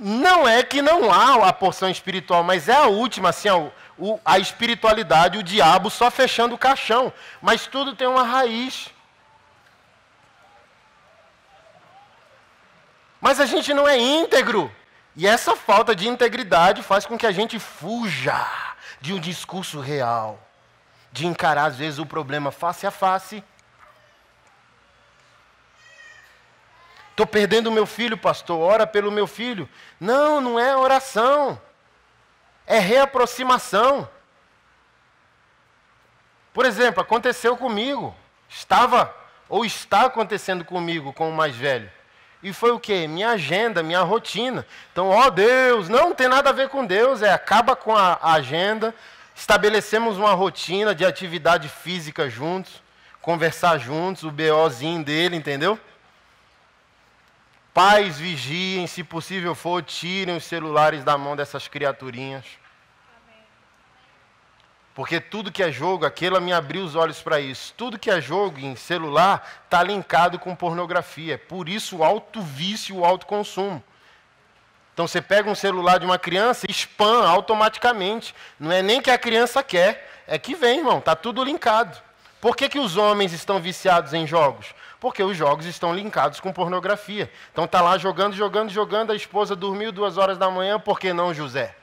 [0.04, 3.48] não é que não há a porção espiritual, mas é a última, assim,
[4.26, 7.14] a, espiritualidade, o diabo só fechando o caixão.
[7.40, 8.90] Mas tudo tem uma raiz.
[13.22, 14.72] Mas a gente não é íntegro.
[15.16, 18.44] E essa falta de integridade faz com que a gente fuja
[19.00, 20.40] de um discurso real,
[21.12, 23.44] de encarar, às vezes, o problema face a face
[27.22, 29.70] Estou perdendo o meu filho, pastor, ora pelo meu filho.
[30.00, 31.62] Não, não é oração.
[32.66, 34.10] É reaproximação.
[36.52, 38.16] Por exemplo, aconteceu comigo.
[38.50, 39.16] Estava
[39.48, 41.92] ou está acontecendo comigo com o mais velho.
[42.42, 43.08] E foi o que?
[43.08, 44.66] Minha agenda, minha rotina.
[44.92, 48.96] Então, ó Deus, não tem nada a ver com Deus, é acaba com a agenda,
[49.36, 52.82] estabelecemos uma rotina de atividade física juntos,
[53.22, 55.80] conversar juntos, o BOzinho dele, entendeu?
[57.74, 62.46] Pais, vigiem, se possível for, tirem os celulares da mão dessas criaturinhas.
[64.94, 67.74] Porque tudo que é jogo, aquela me abriu os olhos para isso.
[67.78, 71.38] Tudo que é jogo em celular está linkado com pornografia.
[71.38, 73.82] Por isso o alto vício, o alto consumo.
[74.94, 78.36] Então você pega um celular de uma criança e spam automaticamente.
[78.60, 81.00] Não é nem que a criança quer, é que vem, irmão.
[81.00, 81.98] Está tudo linkado.
[82.42, 84.76] Por que, que os homens estão viciados em jogos?
[85.02, 87.34] Porque os jogos estão linkados com pornografia.
[87.52, 91.12] Então tá lá jogando, jogando, jogando, a esposa dormiu duas horas da manhã, por que
[91.12, 91.76] não José?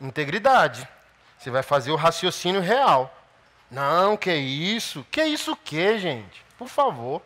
[0.00, 0.88] Integridade.
[1.36, 3.14] Você vai fazer o raciocínio real.
[3.70, 5.06] Não, que isso?
[5.10, 6.42] Que isso que, gente?
[6.56, 7.20] Por favor.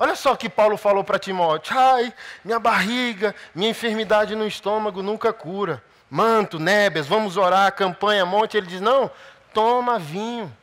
[0.00, 5.02] Olha só o que Paulo falou para Timóteo: ai, minha barriga, minha enfermidade no estômago
[5.02, 5.82] nunca cura.
[6.08, 8.56] Manto, nébias, vamos orar, campanha, monte.
[8.56, 9.10] Ele diz: não,
[9.52, 10.56] toma vinho,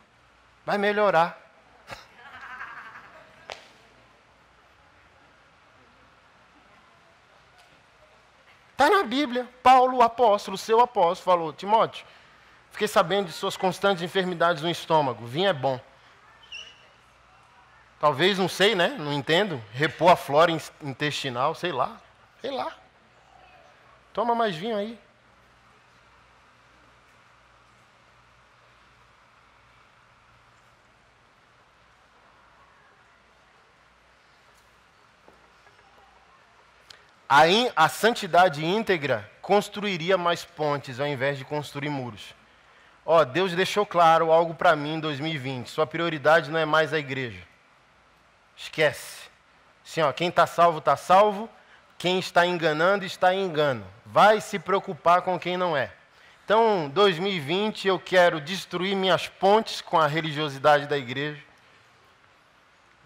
[0.66, 1.38] vai melhorar.
[8.72, 9.46] Está na Bíblia.
[9.62, 12.06] Paulo, o apóstolo, seu apóstolo, falou: Timóteo,
[12.72, 15.26] fiquei sabendo de suas constantes enfermidades no estômago.
[15.26, 15.78] Vinho é bom.
[18.06, 18.90] Talvez, não sei, né?
[18.90, 19.60] Não entendo.
[19.74, 22.00] Repor a flora intestinal, sei lá.
[22.40, 22.72] Sei lá.
[24.14, 24.96] Toma mais vinho aí.
[37.28, 42.36] A, in, a santidade íntegra construiria mais pontes ao invés de construir muros.
[43.04, 45.72] Ó, oh, Deus deixou claro algo para mim em 2020.
[45.72, 47.55] Sua prioridade não é mais a igreja.
[48.58, 49.30] Esquece.
[49.86, 51.50] Assim, ó, quem está salvo, está salvo.
[51.98, 53.86] Quem está enganando, está em engano.
[54.06, 55.92] Vai se preocupar com quem não é.
[56.44, 61.42] Então, 2020, eu quero destruir minhas pontes com a religiosidade da igreja.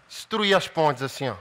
[0.08, 1.36] Destruir as pontes, assim, ó.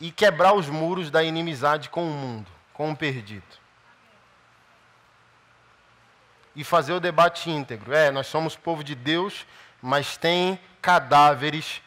[0.00, 3.46] E quebrar os muros da inimizade com o mundo, com o perdido.
[6.54, 7.94] E fazer o debate íntegro.
[7.94, 9.46] É, nós somos povo de Deus,
[9.80, 11.80] mas tem cadáveres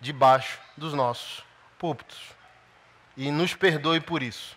[0.00, 1.44] debaixo dos nossos
[1.78, 2.20] púlpitos.
[3.16, 4.56] E nos perdoe por isso.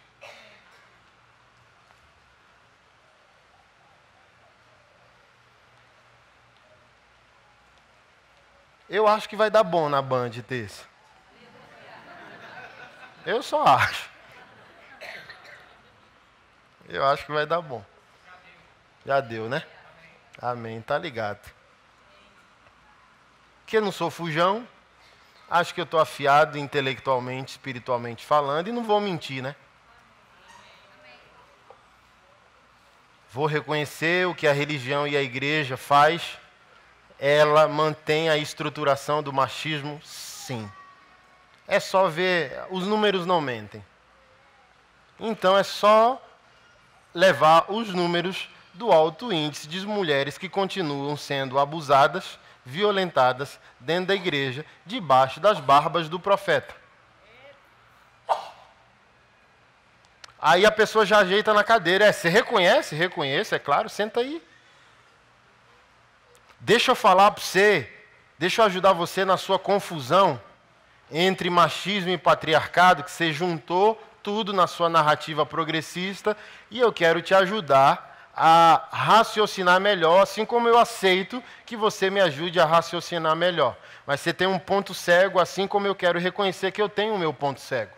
[8.89, 10.83] Eu acho que vai dar bom na Band terça.
[13.25, 14.09] Eu só acho.
[16.87, 17.85] Eu acho que vai dar bom.
[19.05, 19.63] Já deu, né?
[20.41, 20.81] Amém.
[20.81, 21.51] Tá ligado.
[23.67, 24.67] Que não sou fujão.
[25.49, 29.55] Acho que eu estou afiado intelectualmente, espiritualmente falando e não vou mentir, né?
[33.31, 36.37] Vou reconhecer o que a religião e a igreja faz.
[37.19, 39.99] Ela mantém a estruturação do machismo?
[40.03, 40.69] Sim.
[41.67, 43.83] É só ver, os números não mentem.
[45.19, 46.21] Então é só
[47.13, 52.39] levar os números do alto índice de mulheres que continuam sendo abusadas,
[52.69, 56.75] violentadas dentro da igreja, debaixo das barbas do profeta.
[60.41, 62.05] Aí a pessoa já ajeita na cadeira.
[62.05, 62.95] É, você reconhece?
[62.95, 64.41] Reconheço, é claro, senta aí.
[66.61, 67.91] Deixa eu falar para você,
[68.37, 70.41] deixa eu ajudar você na sua confusão
[71.11, 76.37] entre machismo e patriarcado, que você juntou tudo na sua narrativa progressista,
[76.69, 78.08] e eu quero te ajudar
[78.41, 83.75] a raciocinar melhor, assim como eu aceito que você me ajude a raciocinar melhor.
[84.07, 87.19] Mas você tem um ponto cego, assim como eu quero reconhecer que eu tenho o
[87.19, 87.91] meu ponto cego.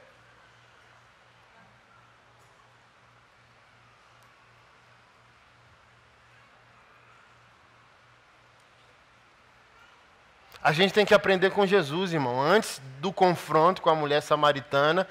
[10.63, 12.41] A gente tem que aprender com Jesus, irmão.
[12.41, 15.07] Antes do confronto com a mulher samaritana,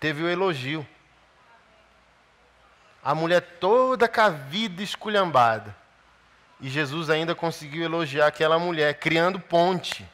[0.00, 0.86] teve o elogio.
[3.02, 5.74] A mulher toda com a vida esculhambada.
[6.60, 10.06] E Jesus ainda conseguiu elogiar aquela mulher, criando ponte.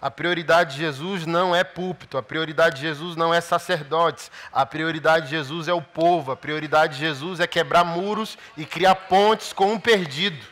[0.00, 4.64] A prioridade de Jesus não é púlpito, a prioridade de Jesus não é sacerdotes, a
[4.64, 8.94] prioridade de Jesus é o povo, a prioridade de Jesus é quebrar muros e criar
[8.94, 10.42] pontes com um perdido.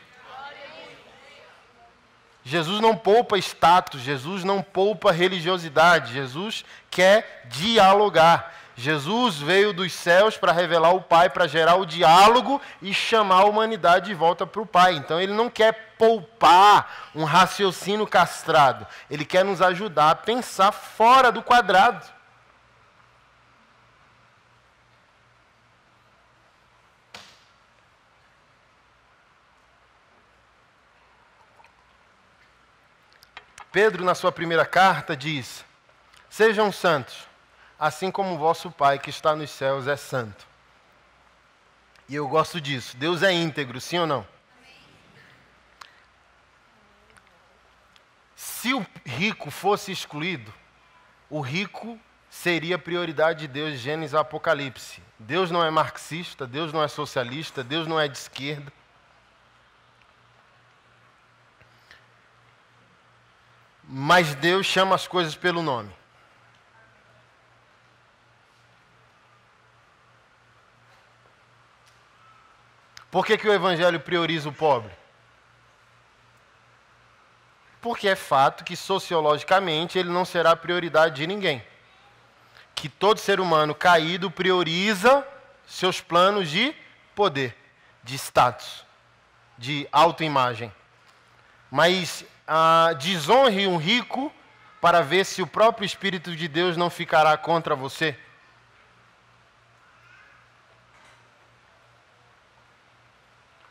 [2.45, 8.55] Jesus não poupa status, Jesus não poupa religiosidade, Jesus quer dialogar.
[8.79, 13.45] Jesus veio dos céus para revelar o Pai, para gerar o diálogo e chamar a
[13.47, 14.95] humanidade de volta para o Pai.
[14.95, 21.33] Então ele não quer poupar um raciocínio castrado, ele quer nos ajudar a pensar fora
[21.33, 22.07] do quadrado.
[33.73, 35.65] Pedro, na sua primeira carta, diz:
[36.31, 37.27] Sejam santos,
[37.79, 40.47] assim como o vosso Pai que está nos céus é santo.
[42.09, 42.97] E eu gosto disso.
[42.97, 44.27] Deus é íntegro, sim ou não?
[48.35, 50.53] Se o rico fosse excluído,
[51.31, 51.99] o rico
[52.31, 55.03] seria prioridade de Deus, Gênesis Apocalipse.
[55.19, 58.73] Deus não é marxista, Deus não é socialista, Deus não é de esquerda.
[63.85, 65.93] Mas Deus chama as coisas pelo nome.
[73.11, 74.93] Por que, que o Evangelho prioriza o pobre?
[77.81, 81.65] Porque é fato que sociologicamente ele não será prioridade de ninguém.
[82.75, 85.27] Que todo ser humano caído prioriza
[85.67, 86.75] seus planos de
[87.15, 87.57] poder,
[88.03, 88.85] de status,
[89.57, 90.73] de autoimagem.
[91.71, 94.33] Mas ah, desonre um rico
[94.81, 98.17] para ver se o próprio Espírito de Deus não ficará contra você?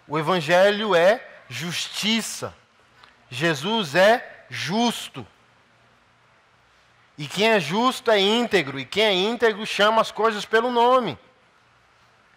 [0.07, 2.53] O Evangelho é justiça.
[3.29, 5.25] Jesus é justo.
[7.17, 11.17] E quem é justo é íntegro, e quem é íntegro chama as coisas pelo nome.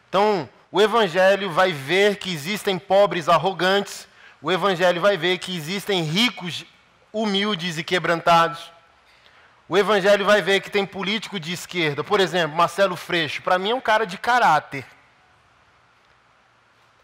[0.08, 4.08] Então, o Evangelho vai ver que existem pobres arrogantes,
[4.40, 6.64] o Evangelho vai ver que existem ricos
[7.12, 8.72] humildes e quebrantados.
[9.68, 12.02] O Evangelho vai ver que tem político de esquerda.
[12.02, 14.84] Por exemplo, Marcelo Freixo, para mim é um cara de caráter.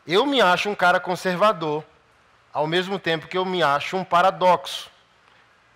[0.06, 1.84] Eu me acho um cara conservador,
[2.52, 4.88] ao mesmo tempo que eu me acho um paradoxo.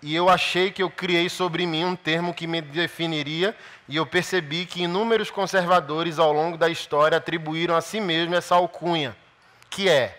[0.01, 3.55] E eu achei que eu criei sobre mim um termo que me definiria,
[3.89, 8.55] e eu percebi que inúmeros conservadores ao longo da história atribuíram a si mesmo essa
[8.55, 9.15] alcunha,
[9.69, 10.17] que é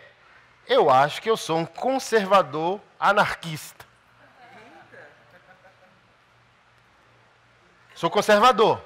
[0.69, 3.85] eu acho que eu sou um conservador anarquista.
[7.95, 8.81] Sou conservador,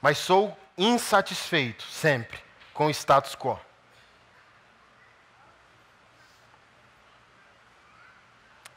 [0.00, 2.38] mas sou insatisfeito sempre
[2.72, 3.65] com o status quo.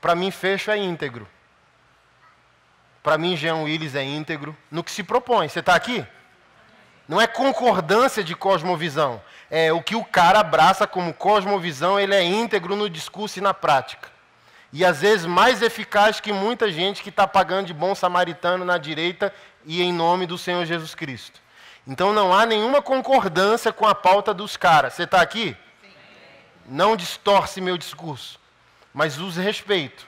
[0.01, 1.27] Para mim, fecho é íntegro.
[3.03, 5.47] Para mim, Jean Willis é íntegro no que se propõe.
[5.47, 6.05] Você está aqui?
[7.07, 9.21] Não é concordância de cosmovisão.
[9.49, 13.53] É o que o cara abraça como cosmovisão, ele é íntegro no discurso e na
[13.53, 14.09] prática.
[14.71, 18.77] E às vezes mais eficaz que muita gente que está pagando de bom samaritano na
[18.77, 19.33] direita
[19.65, 21.41] e em nome do Senhor Jesus Cristo.
[21.87, 24.93] Então não há nenhuma concordância com a pauta dos caras.
[24.93, 25.57] Você está aqui?
[25.81, 25.89] Sim.
[26.67, 28.38] Não distorce meu discurso,
[28.93, 30.07] mas use respeito.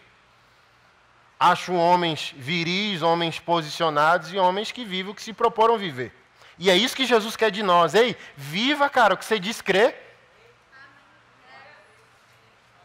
[1.39, 6.13] Acho homens viris, homens posicionados e homens que vivem o que se proporam viver.
[6.59, 7.95] E é isso que Jesus quer de nós.
[7.95, 9.95] Ei, viva, cara, o que você diz crer.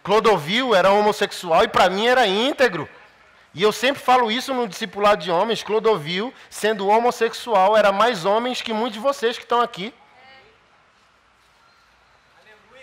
[0.03, 2.89] Clodovil era homossexual e para mim era íntegro.
[3.53, 5.63] E eu sempre falo isso no discipulado de homens.
[5.63, 9.93] Clodovil, sendo homossexual, era mais homens que muitos de vocês que estão aqui.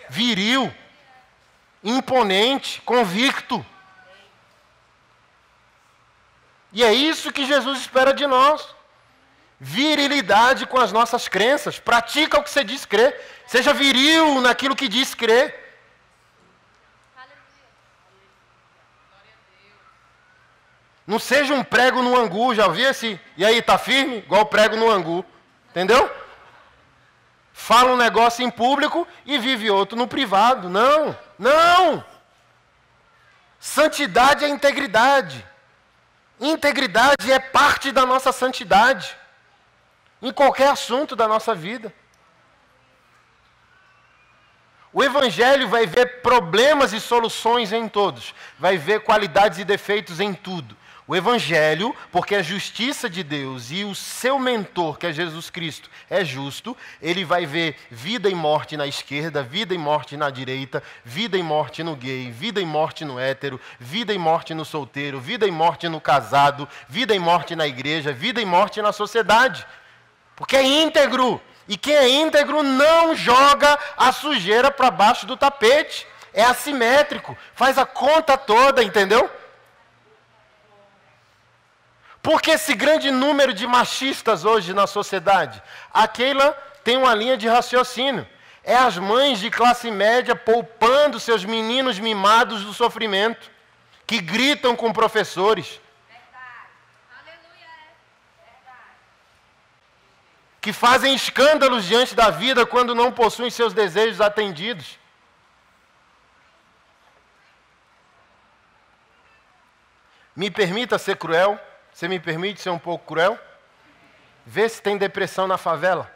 [0.08, 0.72] Viril,
[1.84, 3.64] imponente, convicto.
[6.72, 8.74] E é isso que Jesus espera de nós.
[9.60, 11.78] Virilidade com as nossas crenças.
[11.78, 13.20] Pratica o que você diz crer.
[13.46, 15.62] Seja viril naquilo que diz crer.
[21.06, 23.20] Não seja um prego no angu, já vi esse?
[23.36, 24.18] E aí, tá firme?
[24.18, 25.24] Igual prego no angu.
[25.70, 26.10] Entendeu?
[27.52, 30.68] Fala um negócio em público e vive outro no privado.
[30.68, 32.04] Não, não.
[33.58, 35.44] Santidade é integridade.
[36.40, 39.16] Integridade é parte da nossa santidade.
[40.20, 41.92] Em qualquer assunto da nossa vida.
[44.94, 50.32] O Evangelho vai ver problemas e soluções em todos, vai ver qualidades e defeitos em
[50.32, 50.76] tudo.
[51.06, 55.90] O Evangelho, porque a justiça de Deus e o seu mentor, que é Jesus Cristo,
[56.08, 60.82] é justo, ele vai ver vida e morte na esquerda, vida e morte na direita,
[61.04, 65.20] vida e morte no gay, vida e morte no hétero, vida e morte no solteiro,
[65.20, 69.66] vida e morte no casado, vida e morte na igreja, vida e morte na sociedade.
[70.34, 71.38] Porque é íntegro.
[71.68, 76.06] E quem é íntegro não joga a sujeira para baixo do tapete.
[76.32, 79.30] É assimétrico, faz a conta toda, entendeu?
[82.24, 85.62] Por que esse grande número de machistas hoje na sociedade?
[85.92, 86.52] A Keila
[86.82, 88.26] tem uma linha de raciocínio.
[88.62, 93.50] É as mães de classe média poupando seus meninos mimados do sofrimento,
[94.06, 95.78] que gritam com professores.
[100.62, 104.98] Que fazem escândalos diante da vida quando não possuem seus desejos atendidos.
[110.34, 111.60] Me permita ser cruel.
[111.94, 113.38] Você me permite ser um pouco cruel?
[114.44, 116.12] Vê se tem depressão na favela.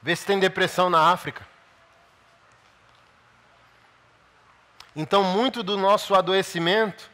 [0.00, 1.44] Vê se tem depressão na África.
[4.94, 7.10] Então, muito do nosso adoecimento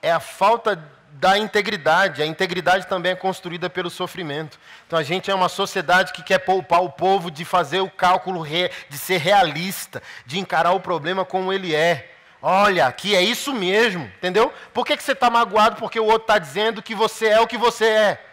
[0.00, 2.22] é a falta da integridade.
[2.22, 4.58] A integridade também é construída pelo sofrimento.
[4.86, 8.46] Então, a gente é uma sociedade que quer poupar o povo de fazer o cálculo,
[8.46, 12.16] de ser realista, de encarar o problema como ele é.
[12.42, 14.52] Olha, que é isso mesmo, entendeu?
[14.72, 17.46] Por que, que você está magoado porque o outro está dizendo que você é o
[17.46, 18.24] que você é?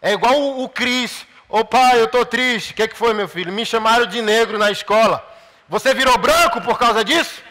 [0.00, 1.26] É igual o, o Cris.
[1.48, 2.72] Ô pai, eu estou triste.
[2.72, 3.52] O que, que foi, meu filho?
[3.52, 5.26] Me chamaram de negro na escola.
[5.68, 7.42] Você virou branco por causa disso?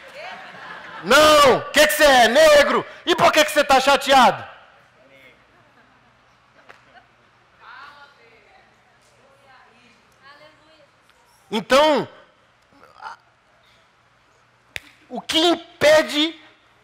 [1.04, 1.58] Não!
[1.58, 2.28] O que, que você é?
[2.28, 2.86] Negro!
[3.06, 4.44] E por que, que você está chateado?
[11.52, 12.08] Então,
[15.10, 16.40] o que impede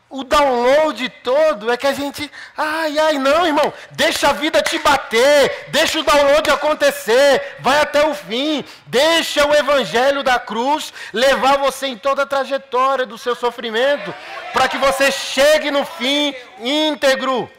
[0.10, 4.78] o download todo é que a gente, ai, ai, não, irmão, deixa a vida te
[4.80, 11.58] bater, deixa o download acontecer, vai até o fim, deixa o evangelho da cruz levar
[11.58, 14.14] você em toda a trajetória do seu sofrimento,
[14.54, 17.50] para que você chegue no fim íntegro.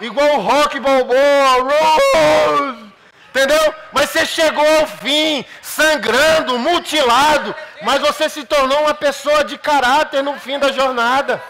[0.00, 2.91] Igual o rock balboa, Rose,
[3.32, 3.74] Entendeu?
[3.92, 10.22] Mas você chegou ao fim, sangrando, mutilado, mas você se tornou uma pessoa de caráter
[10.22, 11.42] no fim da jornada.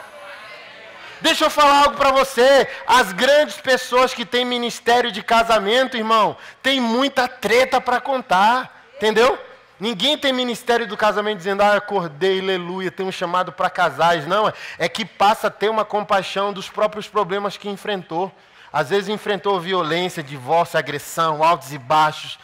[1.20, 2.68] Deixa eu falar algo para você.
[2.86, 8.86] As grandes pessoas que têm ministério de casamento, irmão, tem muita treta para contar.
[8.96, 9.36] Entendeu?
[9.80, 14.24] Ninguém tem ministério do casamento dizendo, ah, acordei, aleluia, tem um chamado para casais.
[14.24, 18.32] Não, é que passa a ter uma compaixão dos próprios problemas que enfrentou.
[18.72, 22.38] Às vezes enfrentou violência, divórcio, agressão, altos e baixos.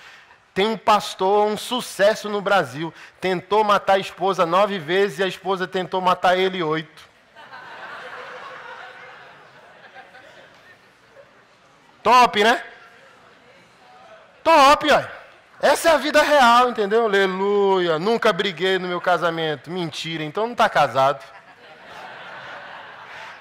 [0.53, 5.29] Tem um pastor, um sucesso no Brasil, tentou matar a esposa nove vezes e a
[5.29, 7.09] esposa tentou matar ele oito.
[12.03, 12.63] Top, né?
[14.43, 15.03] Top, ó.
[15.61, 17.05] Essa é a vida real, entendeu?
[17.05, 17.99] Aleluia.
[17.99, 19.71] Nunca briguei no meu casamento.
[19.71, 21.23] Mentira, então não está casado.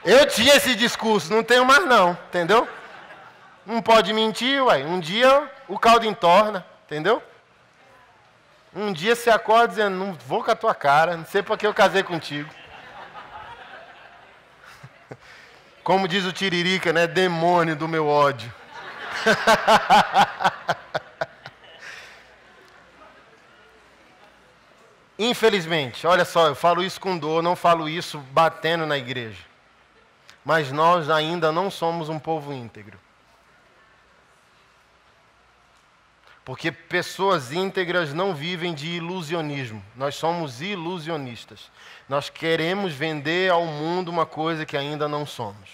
[0.08, 2.66] Eu tinha esse discurso, não tenho mais não, entendeu?
[3.66, 4.86] Não pode mentir, uai.
[4.86, 7.22] Um dia o caldo entorna, entendeu?
[8.74, 11.68] Um dia você acorda dizendo, não vou com a tua cara, não sei para que
[11.68, 12.50] eu casei contigo.
[15.84, 17.06] Como diz o Tiririca, né?
[17.06, 18.50] Demônio do meu ódio.
[25.20, 29.47] Infelizmente, olha só, eu falo isso com dor, não falo isso batendo na igreja.
[30.48, 32.98] Mas nós ainda não somos um povo íntegro.
[36.46, 39.84] Porque pessoas íntegras não vivem de ilusionismo.
[39.94, 41.70] Nós somos ilusionistas.
[42.08, 45.70] Nós queremos vender ao mundo uma coisa que ainda não somos.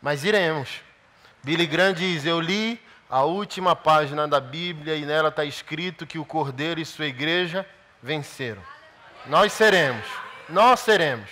[0.00, 0.80] Mas iremos.
[1.42, 2.80] Billy Graham diz: Eu li
[3.10, 7.66] a última página da Bíblia e nela está escrito que o Cordeiro e sua igreja
[8.06, 8.62] venceram.
[9.26, 10.06] Nós seremos.
[10.48, 11.28] Nós seremos.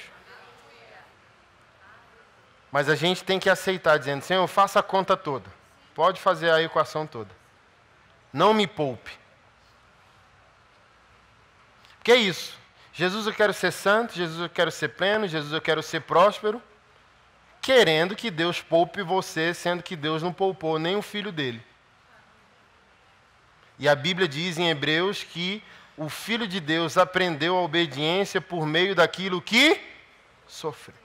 [2.71, 5.49] Mas a gente tem que aceitar, dizendo: Senhor, faça a conta toda.
[5.95, 7.31] Pode fazer a equação toda.
[8.33, 9.13] Não me poupe.
[12.03, 12.59] Que é isso?
[12.93, 16.61] Jesus, eu quero ser santo, Jesus, eu quero ser pleno, Jesus, eu quero ser próspero,
[17.63, 21.65] querendo que Deus poupe você, sendo que Deus não poupou nem o filho dele.
[23.79, 25.63] E a Bíblia diz em Hebreus que
[25.97, 29.81] o filho de Deus aprendeu a obediência por meio daquilo que
[30.47, 31.05] sofreu.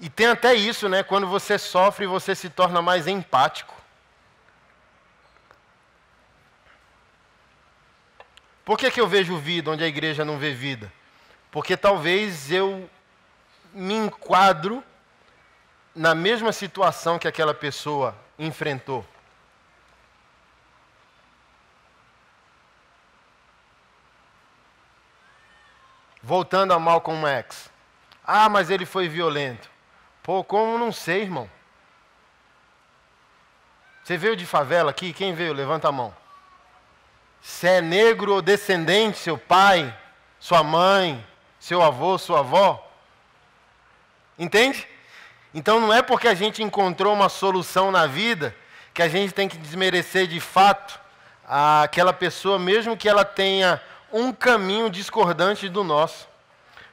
[0.00, 1.02] E tem até isso, né?
[1.02, 3.74] Quando você sofre, você se torna mais empático.
[8.64, 10.92] Por que, que eu vejo vida onde a igreja não vê vida?
[11.50, 12.88] Porque talvez eu
[13.72, 14.84] me enquadro
[15.94, 19.04] na mesma situação que aquela pessoa enfrentou.
[26.22, 27.70] Voltando a Malcolm X.
[28.22, 29.70] Ah, mas ele foi violento.
[30.22, 31.50] Pô, como não sei, irmão?
[34.04, 35.12] Você veio de favela aqui?
[35.12, 35.52] Quem veio?
[35.52, 36.14] Levanta a mão.
[37.40, 39.96] Se é negro ou descendente, seu pai,
[40.38, 41.26] sua mãe,
[41.58, 42.86] seu avô, sua avó.
[44.38, 44.86] Entende?
[45.54, 48.54] Então não é porque a gente encontrou uma solução na vida
[48.92, 50.98] que a gente tem que desmerecer de fato
[51.46, 53.80] aquela pessoa, mesmo que ela tenha
[54.12, 56.28] um caminho discordante do nosso.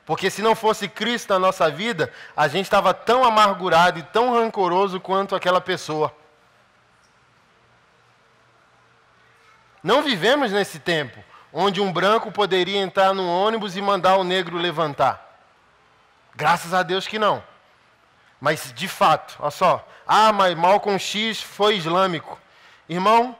[0.05, 4.33] Porque se não fosse Cristo na nossa vida, a gente estava tão amargurado e tão
[4.33, 6.15] rancoroso quanto aquela pessoa.
[9.83, 11.19] Não vivemos nesse tempo
[11.51, 15.39] onde um branco poderia entrar no ônibus e mandar o negro levantar.
[16.35, 17.41] Graças a Deus que não.
[18.39, 19.87] Mas de fato, olha só.
[20.07, 22.39] Ah, mas Malcolm X foi islâmico.
[22.87, 23.35] Irmão,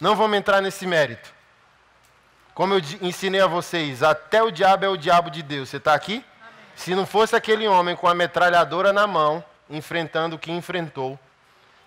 [0.00, 1.32] não vamos entrar nesse mérito.
[2.54, 5.68] Como eu ensinei a vocês, até o diabo é o diabo de Deus.
[5.68, 6.14] Você está aqui?
[6.14, 6.24] Amém.
[6.76, 11.18] Se não fosse aquele homem com a metralhadora na mão, enfrentando o que enfrentou,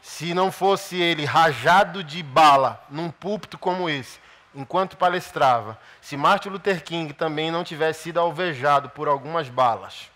[0.01, 4.19] se não fosse ele rajado de bala num púlpito como esse,
[4.53, 10.10] enquanto palestrava, se Martin Luther King também não tivesse sido alvejado por algumas balas,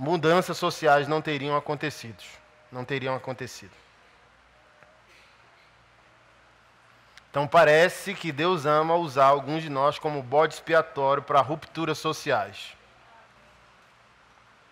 [0.00, 2.24] mudanças sociais não teriam acontecido.
[2.72, 3.72] Não teriam acontecido.
[7.30, 12.74] Então parece que Deus ama usar alguns de nós como bode expiatório para rupturas sociais.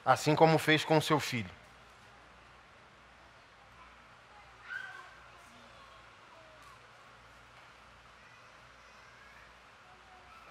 [0.04, 1.50] Assim como fez com seu filho.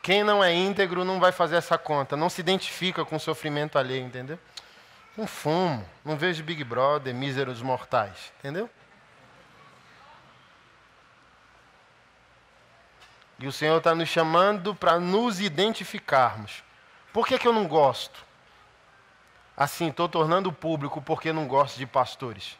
[0.03, 3.77] Quem não é íntegro não vai fazer essa conta, não se identifica com o sofrimento
[3.77, 4.39] alheio, entendeu?
[5.17, 8.69] Não fumo, não vejo Big Brother, míseros mortais, entendeu?
[13.39, 16.63] E o Senhor está nos chamando para nos identificarmos.
[17.11, 18.23] Por que, que eu não gosto?
[19.55, 22.55] Assim, estou tornando público porque não gosto de pastores.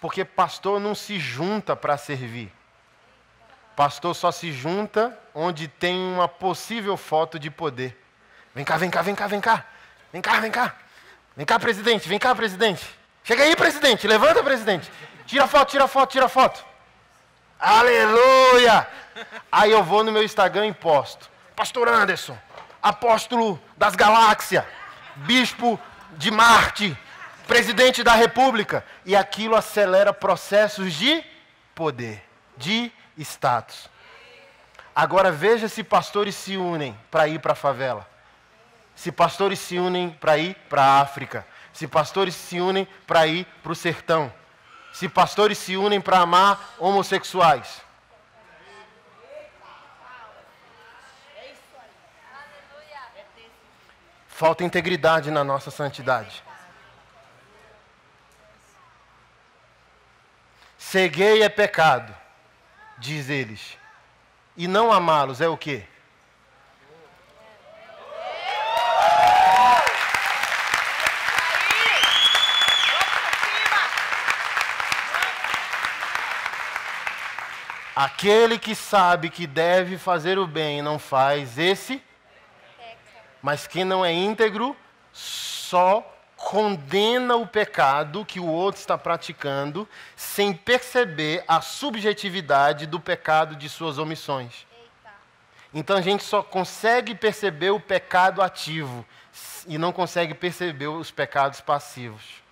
[0.00, 2.50] Porque pastor não se junta para servir.
[3.76, 8.02] Pastor só se junta onde tem uma possível foto de poder.
[8.54, 9.66] Vem cá, vem cá, vem cá, vem cá.
[10.12, 10.74] Vem cá, vem cá.
[11.36, 12.84] Vem cá, presidente, vem cá, presidente.
[13.22, 14.90] Chega aí, presidente, levanta, presidente.
[15.26, 16.64] Tira foto, tira foto, tira foto.
[17.58, 18.86] Aleluia!
[19.52, 21.30] Aí eu vou no meu Instagram e posto.
[21.54, 22.36] Pastor Anderson,
[22.82, 24.64] apóstolo das galáxias,
[25.16, 25.78] bispo
[26.16, 26.96] de Marte,
[27.46, 28.84] presidente da República.
[29.04, 31.22] E aquilo acelera processos de
[31.74, 32.24] poder,
[32.56, 33.88] de status.
[34.94, 38.08] Agora veja se pastores se unem para ir para a favela.
[39.00, 43.46] Se pastores se unem para ir para a África, se pastores se unem para ir
[43.62, 44.30] para o sertão,
[44.92, 47.80] se pastores se unem para amar homossexuais.
[54.28, 56.44] Falta integridade na nossa santidade.
[60.76, 62.14] Ser gay é pecado,
[62.98, 63.78] diz eles.
[64.58, 65.86] E não amá-los é o quê?
[78.02, 82.02] Aquele que sabe que deve fazer o bem e não faz, esse.
[83.42, 84.74] Mas quem não é íntegro
[85.12, 86.00] só
[86.34, 89.86] condena o pecado que o outro está praticando
[90.16, 94.66] sem perceber a subjetividade do pecado de suas omissões.
[95.74, 99.04] Então a gente só consegue perceber o pecado ativo
[99.66, 102.42] e não consegue perceber os pecados passivos.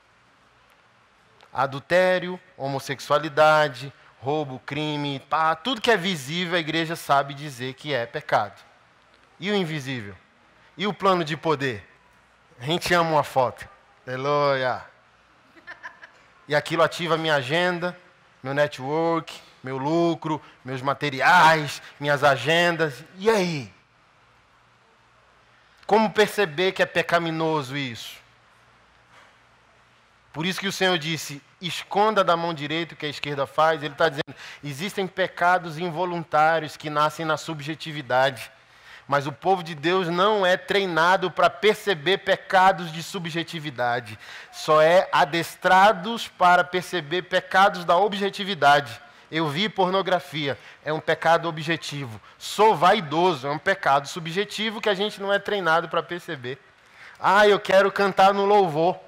[1.50, 3.90] Adultério, homossexualidade,
[4.20, 8.60] roubo, crime, pá, tudo que é visível a igreja sabe dizer que é pecado.
[9.38, 10.14] E o invisível?
[10.76, 11.86] E o plano de poder?
[12.60, 13.68] A gente ama uma foto.
[14.06, 14.84] Aleluia.
[16.48, 17.96] E aquilo ativa minha agenda,
[18.42, 23.04] meu network, meu lucro, meus materiais, minhas agendas.
[23.16, 23.72] E aí?
[25.86, 28.16] Como perceber que é pecaminoso isso?
[30.32, 33.82] Por isso que o Senhor disse: esconda da mão direita o que a esquerda faz.
[33.82, 38.50] Ele está dizendo: existem pecados involuntários que nascem na subjetividade.
[39.08, 44.18] Mas o povo de Deus não é treinado para perceber pecados de subjetividade.
[44.52, 49.00] Só é adestrados para perceber pecados da objetividade.
[49.30, 52.20] Eu vi pornografia, é um pecado objetivo.
[52.38, 56.58] Sou vaidoso, é um pecado subjetivo que a gente não é treinado para perceber.
[57.18, 59.07] Ah, eu quero cantar no louvor.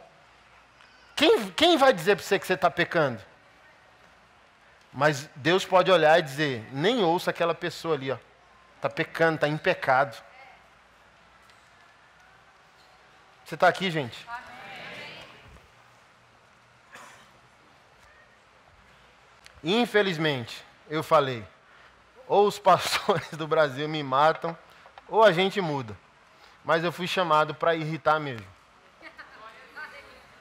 [1.21, 3.21] Quem, quem vai dizer para você que você está pecando?
[4.91, 8.11] Mas Deus pode olhar e dizer: nem ouça aquela pessoa ali,
[8.77, 10.17] Está pecando, está em pecado.
[13.45, 14.27] Você está aqui, gente?
[19.63, 21.47] Infelizmente, eu falei,
[22.27, 24.57] ou os pastores do Brasil me matam,
[25.07, 25.95] ou a gente muda.
[26.65, 28.60] Mas eu fui chamado para irritar mesmo.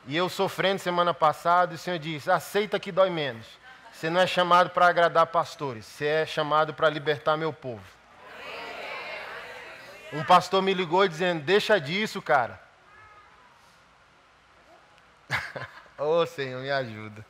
[0.09, 3.45] E eu sofrendo semana passada, e o Senhor disse: aceita que dói menos.
[3.93, 7.85] Você não é chamado para agradar pastores, você é chamado para libertar meu povo.
[10.11, 12.59] Um pastor me ligou dizendo: deixa disso, cara.
[15.99, 17.23] Ô oh, Senhor, me ajuda.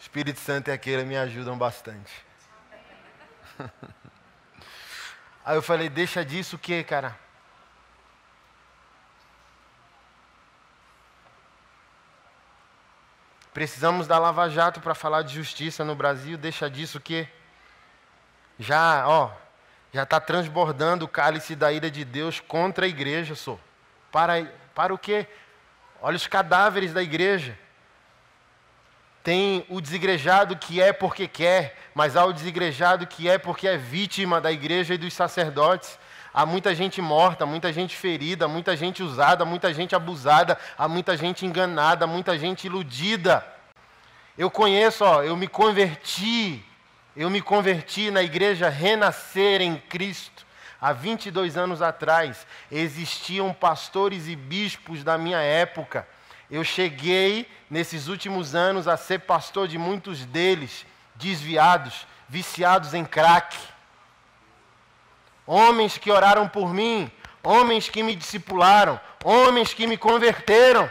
[0.00, 2.12] Espírito Santo e aquele me ajudam bastante.
[5.46, 7.21] Aí eu falei: deixa disso o que, cara?
[13.52, 16.38] Precisamos da Lava Jato para falar de justiça no Brasil.
[16.38, 17.28] Deixa disso que
[18.58, 19.30] já, ó,
[19.92, 23.58] já está transbordando o cálice da ira de Deus contra a igreja, só.
[24.10, 25.26] Para, para o quê?
[26.00, 27.58] Olha os cadáveres da igreja.
[29.22, 33.76] Tem o desigrejado que é porque quer, mas há o desigrejado que é porque é
[33.76, 35.98] vítima da igreja e dos sacerdotes.
[36.34, 41.14] Há muita gente morta, muita gente ferida, muita gente usada, muita gente abusada, há muita
[41.14, 43.46] gente enganada, muita gente iludida.
[44.38, 46.64] Eu conheço, ó, eu me converti,
[47.14, 50.46] eu me converti na igreja Renascer em Cristo.
[50.80, 56.08] Há 22 anos atrás, existiam pastores e bispos da minha época.
[56.50, 63.54] Eu cheguei, nesses últimos anos, a ser pastor de muitos deles, desviados, viciados em crack
[65.52, 70.90] homens que oraram por mim, homens que me discipularam, homens que me converteram.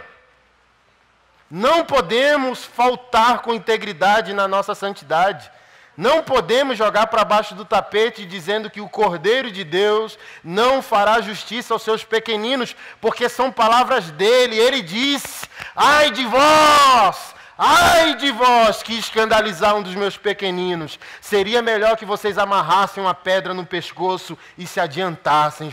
[1.50, 5.52] Não podemos faltar com integridade na nossa santidade.
[5.98, 11.20] Não podemos jogar para baixo do tapete dizendo que o Cordeiro de Deus não fará
[11.22, 14.58] justiça aos seus pequeninos, porque são palavras dele.
[14.58, 15.44] Ele diz:
[15.76, 20.98] Ai de vós, Ai de vós que escandalizar um dos meus pequeninos.
[21.22, 25.70] Seria melhor que vocês amarrassem uma pedra no pescoço e se adiantassem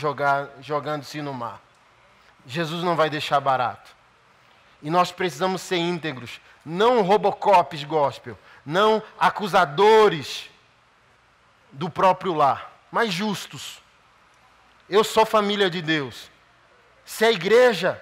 [0.61, 1.62] jogando-se no mar.
[2.47, 3.91] Jesus não vai deixar barato.
[4.82, 10.51] E nós precisamos ser íntegros, não robocops gospel, não acusadores
[11.72, 13.80] do próprio lar, mas justos.
[14.91, 16.30] Eu sou família de Deus.
[17.03, 17.99] Se a igreja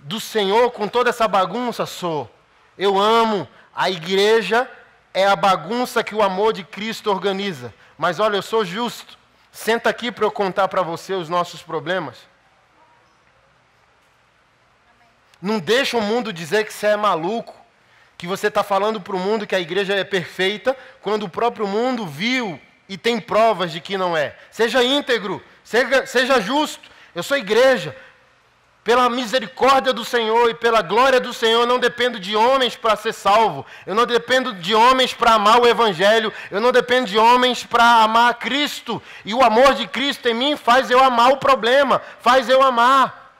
[0.00, 2.35] do Senhor com toda essa bagunça, sou.
[2.78, 3.48] Eu amo.
[3.74, 4.70] A igreja
[5.12, 7.72] é a bagunça que o amor de Cristo organiza.
[7.96, 9.18] Mas olha, eu sou justo.
[9.50, 12.16] Senta aqui para eu contar para você os nossos problemas.
[15.40, 17.54] Não deixa o mundo dizer que você é maluco,
[18.18, 21.66] que você está falando para o mundo que a igreja é perfeita, quando o próprio
[21.66, 24.36] mundo viu e tem provas de que não é.
[24.50, 26.90] Seja íntegro, seja, seja justo.
[27.14, 27.96] Eu sou igreja.
[28.86, 32.94] Pela misericórdia do Senhor e pela glória do Senhor, eu não dependo de homens para
[32.94, 33.66] ser salvo.
[33.84, 36.32] Eu não dependo de homens para amar o Evangelho.
[36.52, 39.02] Eu não dependo de homens para amar Cristo.
[39.24, 43.34] E o amor de Cristo em mim faz eu amar o problema, faz eu amar.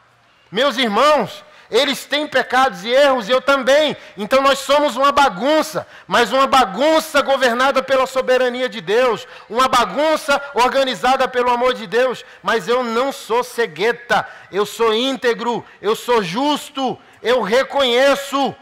[0.51, 3.97] Meus irmãos, eles têm pecados e erros, e eu também.
[4.17, 10.41] Então nós somos uma bagunça, mas uma bagunça governada pela soberania de Deus, uma bagunça
[10.55, 12.25] organizada pelo amor de Deus.
[12.43, 18.55] Mas eu não sou cegueta, eu sou íntegro, eu sou justo, eu reconheço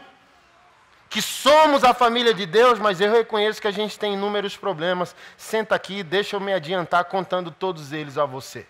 [1.09, 5.15] que somos a família de Deus, mas eu reconheço que a gente tem inúmeros problemas.
[5.37, 8.65] Senta aqui, deixa eu me adiantar contando todos eles a você.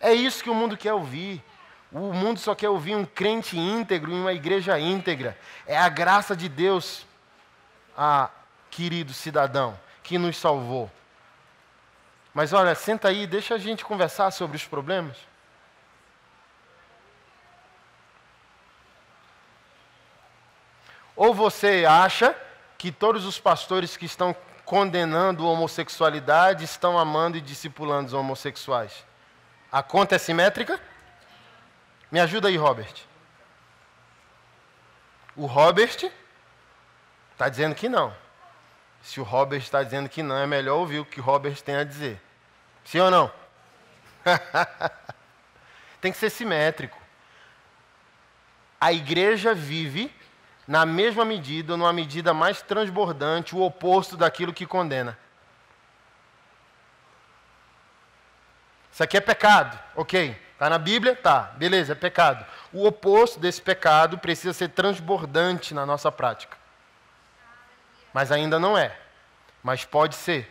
[0.00, 1.40] É isso que o mundo quer ouvir.
[1.92, 5.36] O mundo só quer ouvir um crente íntegro em uma igreja íntegra.
[5.66, 7.06] É a graça de Deus,
[7.96, 8.30] ah,
[8.70, 10.90] querido cidadão, que nos salvou.
[12.32, 15.18] Mas olha, senta aí, deixa a gente conversar sobre os problemas.
[21.14, 22.34] Ou você acha
[22.78, 24.34] que todos os pastores que estão
[24.64, 29.04] condenando a homossexualidade estão amando e discipulando os homossexuais?
[29.70, 30.80] A conta é simétrica?
[32.12, 32.94] Me ajuda aí, Robert.
[35.34, 36.12] O Robert
[37.32, 38.14] está dizendo que não.
[39.00, 41.74] Se o Robert está dizendo que não, é melhor ouvir o que o Robert tem
[41.74, 42.20] a dizer.
[42.84, 43.32] Sim ou não?
[46.02, 47.00] tem que ser simétrico.
[48.78, 50.14] A igreja vive
[50.68, 55.18] na mesma medida, ou numa medida mais transbordante, o oposto daquilo que condena.
[58.92, 60.38] Isso aqui é pecado, ok.
[60.62, 61.16] Está na Bíblia?
[61.16, 62.46] Tá, beleza, é pecado.
[62.72, 66.56] O oposto desse pecado precisa ser transbordante na nossa prática.
[68.14, 68.96] Mas ainda não é.
[69.60, 70.48] Mas pode ser.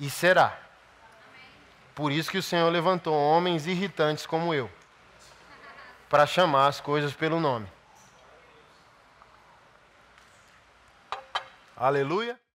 [0.00, 0.58] E será.
[1.94, 4.70] Por isso que o Senhor levantou homens irritantes como eu
[6.08, 7.70] para chamar as coisas pelo nome.
[11.76, 12.40] Aleluia.